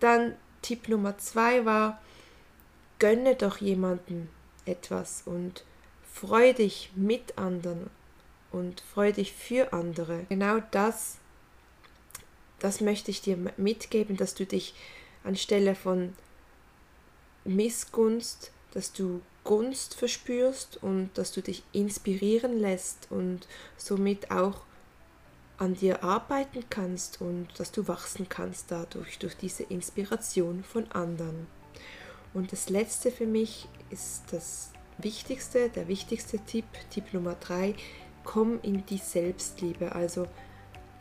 Dann 0.00 0.34
Tipp 0.62 0.88
Nummer 0.88 1.18
zwei 1.18 1.64
war, 1.64 2.00
gönne 2.98 3.34
doch 3.34 3.58
jemandem 3.58 4.28
etwas 4.66 5.22
und 5.24 5.64
freu 6.12 6.52
dich 6.52 6.90
mit 6.94 7.38
anderen 7.38 7.88
und 8.50 8.80
freu 8.80 9.12
dich 9.12 9.32
für 9.32 9.72
andere. 9.72 10.26
Genau 10.28 10.60
das, 10.70 11.18
das 12.58 12.80
möchte 12.80 13.10
ich 13.10 13.22
dir 13.22 13.38
mitgeben, 13.56 14.16
dass 14.16 14.34
du 14.34 14.44
dich 14.44 14.74
anstelle 15.24 15.74
von 15.74 16.14
Missgunst, 17.44 18.52
dass 18.72 18.92
du 18.92 19.22
Gunst 19.44 19.94
verspürst 19.94 20.82
und 20.82 21.10
dass 21.14 21.32
du 21.32 21.40
dich 21.40 21.62
inspirieren 21.72 22.58
lässt 22.58 23.06
und 23.10 23.48
somit 23.76 24.30
auch 24.30 24.60
an 25.60 25.74
dir 25.74 26.02
arbeiten 26.02 26.64
kannst 26.70 27.20
und 27.20 27.48
dass 27.58 27.70
du 27.70 27.86
wachsen 27.86 28.28
kannst 28.28 28.70
dadurch, 28.70 29.18
durch 29.18 29.36
diese 29.36 29.62
Inspiration 29.62 30.64
von 30.64 30.90
anderen. 30.90 31.46
Und 32.32 32.52
das 32.52 32.70
letzte 32.70 33.10
für 33.10 33.26
mich 33.26 33.68
ist 33.90 34.22
das 34.30 34.70
Wichtigste, 34.96 35.68
der 35.68 35.86
wichtigste 35.86 36.38
Tipp, 36.38 36.64
Tipp 36.88 37.12
Nummer 37.12 37.34
drei, 37.34 37.74
komm 38.24 38.58
in 38.62 38.86
die 38.86 38.96
Selbstliebe. 38.96 39.94
Also 39.94 40.26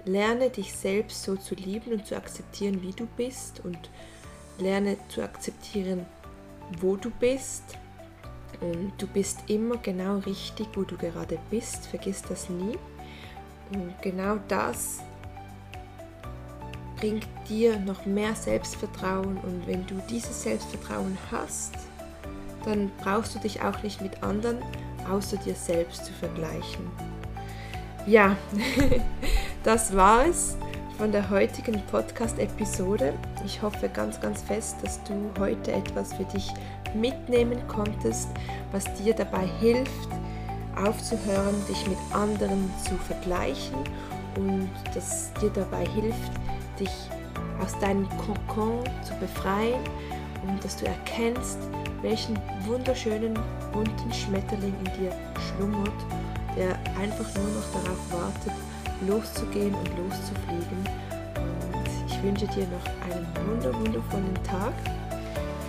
lerne 0.03 0.49
dich 0.49 0.73
selbst 0.73 1.23
so 1.23 1.37
zu 1.37 1.55
lieben 1.55 1.93
und 1.93 2.05
zu 2.05 2.17
akzeptieren, 2.17 2.81
wie 2.81 2.91
du 2.91 3.07
bist 3.15 3.61
und 3.63 3.89
lerne 4.57 4.97
zu 5.07 5.21
akzeptieren, 5.21 6.05
wo 6.81 6.97
du 6.97 7.11
bist. 7.11 7.63
Und 8.59 8.91
du 8.97 9.07
bist 9.07 9.39
immer 9.47 9.77
genau 9.77 10.17
richtig, 10.17 10.67
wo 10.73 10.83
du 10.83 10.97
gerade 10.97 11.39
bist. 11.49 11.87
Vergiss 11.87 12.21
das 12.23 12.49
nie. 12.49 12.77
Und 13.73 13.93
genau 14.01 14.37
das 14.47 14.99
bringt 16.97 17.27
dir 17.47 17.79
noch 17.79 18.05
mehr 18.05 18.35
Selbstvertrauen. 18.35 19.37
Und 19.37 19.67
wenn 19.67 19.85
du 19.87 19.95
dieses 20.09 20.43
Selbstvertrauen 20.43 21.17
hast, 21.31 21.73
dann 22.65 22.91
brauchst 23.01 23.35
du 23.35 23.39
dich 23.39 23.61
auch 23.61 23.81
nicht 23.83 24.01
mit 24.01 24.21
anderen 24.23 24.57
außer 25.09 25.37
dir 25.37 25.55
selbst 25.55 26.05
zu 26.05 26.13
vergleichen. 26.13 26.85
Ja, 28.05 28.35
das 29.63 29.95
war 29.95 30.25
es 30.25 30.57
von 30.97 31.11
der 31.11 31.29
heutigen 31.29 31.81
Podcast-Episode. 31.91 33.13
Ich 33.45 33.61
hoffe 33.61 33.89
ganz, 33.89 34.19
ganz 34.19 34.41
fest, 34.41 34.77
dass 34.83 35.01
du 35.03 35.31
heute 35.39 35.71
etwas 35.71 36.13
für 36.13 36.25
dich 36.25 36.51
mitnehmen 36.93 37.59
konntest, 37.67 38.27
was 38.71 38.83
dir 38.95 39.13
dabei 39.13 39.45
hilft, 39.59 40.09
aufzuhören, 40.75 41.55
dich 41.67 41.87
mit 41.87 41.97
anderen 42.13 42.71
zu 42.83 42.95
vergleichen 42.95 43.77
und 44.35 44.69
das 44.93 45.31
dir 45.41 45.49
dabei 45.49 45.85
hilft, 45.85 46.31
dich 46.79 46.91
aus 47.61 47.77
deinem 47.79 48.07
Kokon 48.09 48.83
zu 49.03 49.13
befreien 49.15 49.81
und 50.47 50.63
dass 50.63 50.77
du 50.77 50.85
erkennst, 50.85 51.59
welchen 52.01 52.39
wunderschönen 52.65 53.37
bunten 53.73 54.13
Schmetterling 54.13 54.73
in 54.79 55.01
dir 55.01 55.11
schlummert, 55.39 55.93
der 56.55 56.77
einfach 56.99 57.27
nur 57.35 57.49
noch 57.55 57.83
darauf 57.83 58.11
wartet, 58.11 58.53
loszugehen 59.07 59.73
und 59.73 59.89
loszufliegen. 59.97 60.89
Und 61.73 61.89
ich 62.07 62.23
wünsche 62.23 62.47
dir 62.47 62.67
noch 62.67 63.15
einen 63.15 63.27
wunder 63.47 63.73
wundervollen 63.73 64.43
Tag. 64.43 64.73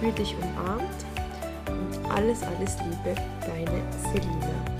Fühl 0.01 0.13
dich 0.13 0.35
umarmt 0.41 1.05
und 1.67 2.11
alles, 2.11 2.43
alles 2.43 2.77
Liebe, 2.79 3.15
deine 3.47 3.83
Selina. 4.13 4.80